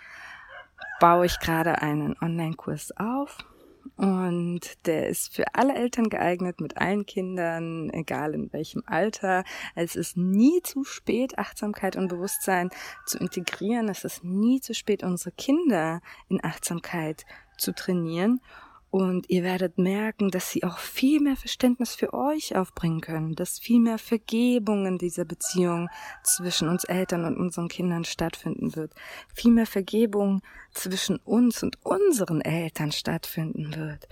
baue 1.00 1.26
ich 1.26 1.38
gerade 1.40 1.80
einen 1.80 2.16
Online-Kurs 2.20 2.96
auf 2.96 3.38
und 3.96 4.60
der 4.86 5.08
ist 5.08 5.34
für 5.34 5.44
alle 5.54 5.74
Eltern 5.74 6.08
geeignet, 6.08 6.60
mit 6.60 6.76
allen 6.76 7.06
Kindern, 7.06 7.90
egal 7.90 8.34
in 8.34 8.52
welchem 8.52 8.82
Alter. 8.86 9.44
Es 9.74 9.96
ist 9.96 10.16
nie 10.16 10.62
zu 10.62 10.84
spät, 10.84 11.38
Achtsamkeit 11.38 11.96
und 11.96 12.08
Bewusstsein 12.08 12.70
zu 13.06 13.18
integrieren. 13.18 13.88
Es 13.88 14.04
ist 14.04 14.22
nie 14.24 14.60
zu 14.60 14.74
spät, 14.74 15.02
unsere 15.02 15.32
Kinder 15.32 16.00
in 16.28 16.42
Achtsamkeit 16.44 17.24
zu 17.56 17.74
trainieren. 17.74 18.40
Und 18.90 19.28
ihr 19.28 19.42
werdet 19.42 19.76
merken, 19.76 20.30
dass 20.30 20.50
sie 20.50 20.64
auch 20.64 20.78
viel 20.78 21.20
mehr 21.20 21.36
Verständnis 21.36 21.94
für 21.94 22.14
euch 22.14 22.56
aufbringen 22.56 23.02
können, 23.02 23.34
dass 23.34 23.58
viel 23.58 23.80
mehr 23.80 23.98
Vergebung 23.98 24.86
in 24.86 24.96
dieser 24.96 25.26
Beziehung 25.26 25.90
zwischen 26.22 26.68
uns 26.68 26.84
Eltern 26.84 27.24
und 27.26 27.36
unseren 27.36 27.68
Kindern 27.68 28.04
stattfinden 28.04 28.74
wird, 28.74 28.94
viel 29.34 29.50
mehr 29.50 29.66
Vergebung 29.66 30.40
zwischen 30.72 31.18
uns 31.18 31.62
und 31.62 31.76
unseren 31.84 32.40
Eltern 32.40 32.90
stattfinden 32.90 33.76
wird. 33.76 34.08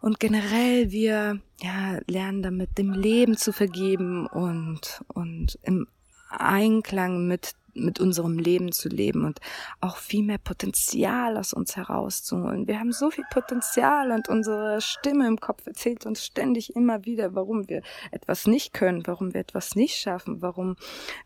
Und 0.00 0.18
generell 0.18 0.90
wir 0.90 1.40
ja 1.60 1.98
lernen 2.06 2.42
damit 2.42 2.78
dem 2.78 2.92
Leben 2.92 3.36
zu 3.36 3.52
vergeben 3.52 4.26
und 4.26 5.02
und 5.08 5.58
im 5.62 5.86
Einklang 6.30 7.26
mit 7.26 7.54
mit 7.78 8.00
unserem 8.00 8.38
Leben 8.38 8.72
zu 8.72 8.88
leben 8.88 9.24
und 9.24 9.40
auch 9.80 9.96
viel 9.96 10.24
mehr 10.24 10.38
Potenzial 10.38 11.36
aus 11.36 11.52
uns 11.52 11.76
herauszuholen. 11.76 12.66
Wir 12.66 12.78
haben 12.78 12.92
so 12.92 13.10
viel 13.10 13.24
Potenzial 13.30 14.10
und 14.10 14.28
unsere 14.28 14.80
Stimme 14.80 15.26
im 15.26 15.38
Kopf 15.40 15.66
erzählt 15.66 16.06
uns 16.06 16.24
ständig 16.24 16.74
immer 16.74 17.04
wieder, 17.04 17.34
warum 17.34 17.68
wir 17.68 17.82
etwas 18.10 18.46
nicht 18.46 18.72
können, 18.72 19.06
warum 19.06 19.34
wir 19.34 19.40
etwas 19.40 19.74
nicht 19.74 19.96
schaffen, 19.96 20.42
warum 20.42 20.76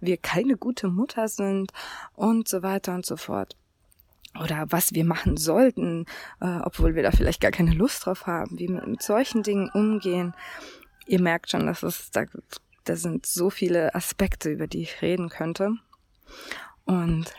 wir 0.00 0.16
keine 0.16 0.56
gute 0.56 0.88
Mutter 0.88 1.28
sind 1.28 1.72
und 2.14 2.48
so 2.48 2.62
weiter 2.62 2.94
und 2.94 3.06
so 3.06 3.16
fort 3.16 3.56
oder 4.40 4.66
was 4.70 4.94
wir 4.94 5.04
machen 5.04 5.36
sollten, 5.36 6.06
äh, 6.40 6.58
obwohl 6.62 6.94
wir 6.94 7.02
da 7.02 7.10
vielleicht 7.10 7.40
gar 7.40 7.50
keine 7.50 7.72
Lust 7.72 8.06
drauf 8.06 8.26
haben, 8.26 8.58
wie 8.58 8.68
wir 8.68 8.86
mit 8.86 9.02
solchen 9.02 9.42
Dingen 9.42 9.70
umgehen. 9.70 10.34
Ihr 11.06 11.20
merkt 11.20 11.50
schon, 11.50 11.66
dass 11.66 11.82
es 11.82 12.10
da, 12.10 12.24
da 12.84 12.96
sind 12.96 13.26
so 13.26 13.50
viele 13.50 13.94
Aspekte, 13.94 14.50
über 14.50 14.66
die 14.66 14.82
ich 14.82 15.02
reden 15.02 15.28
könnte. 15.28 15.72
Und 16.84 17.32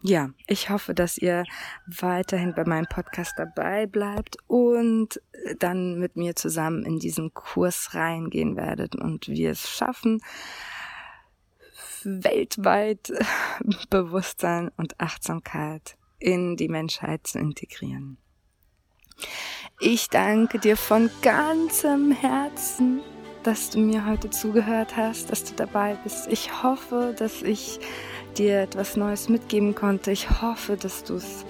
ja, 0.00 0.30
ich 0.46 0.70
hoffe, 0.70 0.94
dass 0.94 1.18
ihr 1.18 1.44
weiterhin 1.86 2.54
bei 2.54 2.64
meinem 2.64 2.86
Podcast 2.86 3.34
dabei 3.36 3.86
bleibt 3.86 4.36
und 4.46 5.20
dann 5.58 5.98
mit 5.98 6.16
mir 6.16 6.36
zusammen 6.36 6.84
in 6.84 6.98
diesen 6.98 7.34
Kurs 7.34 7.94
reingehen 7.94 8.56
werdet 8.56 8.94
und 8.94 9.28
wir 9.28 9.50
es 9.50 9.68
schaffen, 9.68 10.20
weltweit 12.04 13.12
Bewusstsein 13.90 14.70
und 14.76 15.00
Achtsamkeit 15.00 15.96
in 16.20 16.56
die 16.56 16.68
Menschheit 16.68 17.26
zu 17.26 17.38
integrieren. 17.38 18.18
Ich 19.80 20.08
danke 20.10 20.58
dir 20.58 20.76
von 20.76 21.10
ganzem 21.22 22.12
Herzen, 22.12 23.00
dass 23.42 23.70
du 23.70 23.78
mir 23.78 24.06
heute 24.06 24.30
zugehört 24.30 24.96
hast, 24.96 25.30
dass 25.30 25.44
du 25.44 25.54
dabei 25.54 25.96
bist. 26.04 26.26
Ich 26.28 26.62
hoffe, 26.62 27.14
dass 27.18 27.42
ich 27.42 27.80
dir 28.38 28.60
etwas 28.60 28.96
Neues 28.96 29.28
mitgeben 29.28 29.74
konnte. 29.74 30.12
Ich 30.12 30.30
hoffe, 30.42 30.76
dass 30.76 31.04
du 31.04 31.14
es 31.16 31.44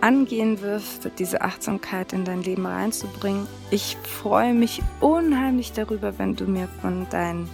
angehen 0.00 0.60
wirst, 0.60 1.10
diese 1.18 1.40
Achtsamkeit 1.40 2.12
in 2.12 2.24
dein 2.24 2.42
Leben 2.42 2.66
reinzubringen. 2.66 3.46
Ich 3.70 3.96
freue 4.02 4.54
mich 4.54 4.82
unheimlich 5.00 5.72
darüber, 5.72 6.18
wenn 6.18 6.36
du 6.36 6.44
mir 6.44 6.68
von 6.80 7.08
deinen 7.10 7.48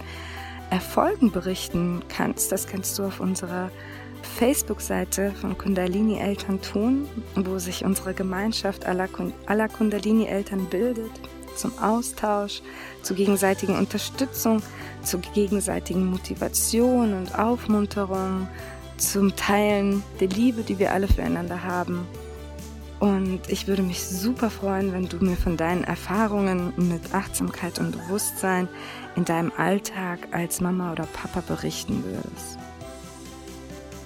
Erfolgen 0.69 1.31
berichten 1.31 2.03
kannst. 2.09 2.51
Das 2.51 2.67
kannst 2.67 2.97
du 2.99 3.03
auf 3.03 3.19
unserer 3.19 3.71
Facebook-Seite 4.37 5.31
von 5.31 5.57
Kundalini 5.57 6.19
Eltern 6.19 6.61
tun, 6.61 7.07
wo 7.35 7.57
sich 7.57 7.85
unsere 7.85 8.13
Gemeinschaft 8.13 8.85
aller, 8.85 9.67
Kundalini 9.67 10.25
Eltern 10.25 10.65
bildet, 10.65 11.11
zum 11.55 11.77
Austausch, 11.79 12.61
zur 13.01 13.15
gegenseitigen 13.15 13.77
Unterstützung, 13.77 14.61
zur 15.03 15.21
gegenseitigen 15.21 16.05
Motivation 16.05 17.13
und 17.13 17.37
Aufmunterung, 17.37 18.47
zum 18.97 19.35
Teilen 19.35 20.03
der 20.19 20.29
Liebe, 20.29 20.63
die 20.63 20.79
wir 20.79 20.93
alle 20.93 21.07
füreinander 21.07 21.63
haben. 21.63 22.07
Und 22.99 23.41
ich 23.49 23.67
würde 23.67 23.83
mich 23.83 24.03
super 24.03 24.49
freuen, 24.49 24.93
wenn 24.93 25.09
du 25.09 25.17
mir 25.17 25.35
von 25.35 25.57
deinen 25.57 25.83
Erfahrungen 25.83 26.73
mit 26.77 27.13
Achtsamkeit 27.13 27.77
und 27.79 27.91
Bewusstsein 27.91 28.67
in 29.15 29.25
deinem 29.25 29.51
Alltag 29.57 30.19
als 30.31 30.61
Mama 30.61 30.91
oder 30.91 31.05
Papa 31.05 31.41
berichten 31.41 32.03
würdest. 32.05 32.57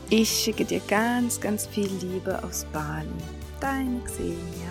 Ich 0.10 0.30
schicke 0.30 0.66
dir 0.66 0.82
ganz, 0.88 1.40
ganz 1.40 1.68
viel 1.68 1.90
Liebe 2.02 2.44
aus 2.44 2.66
Bali. 2.74 3.08
Deine 3.60 4.00
Xenia. 4.06 4.69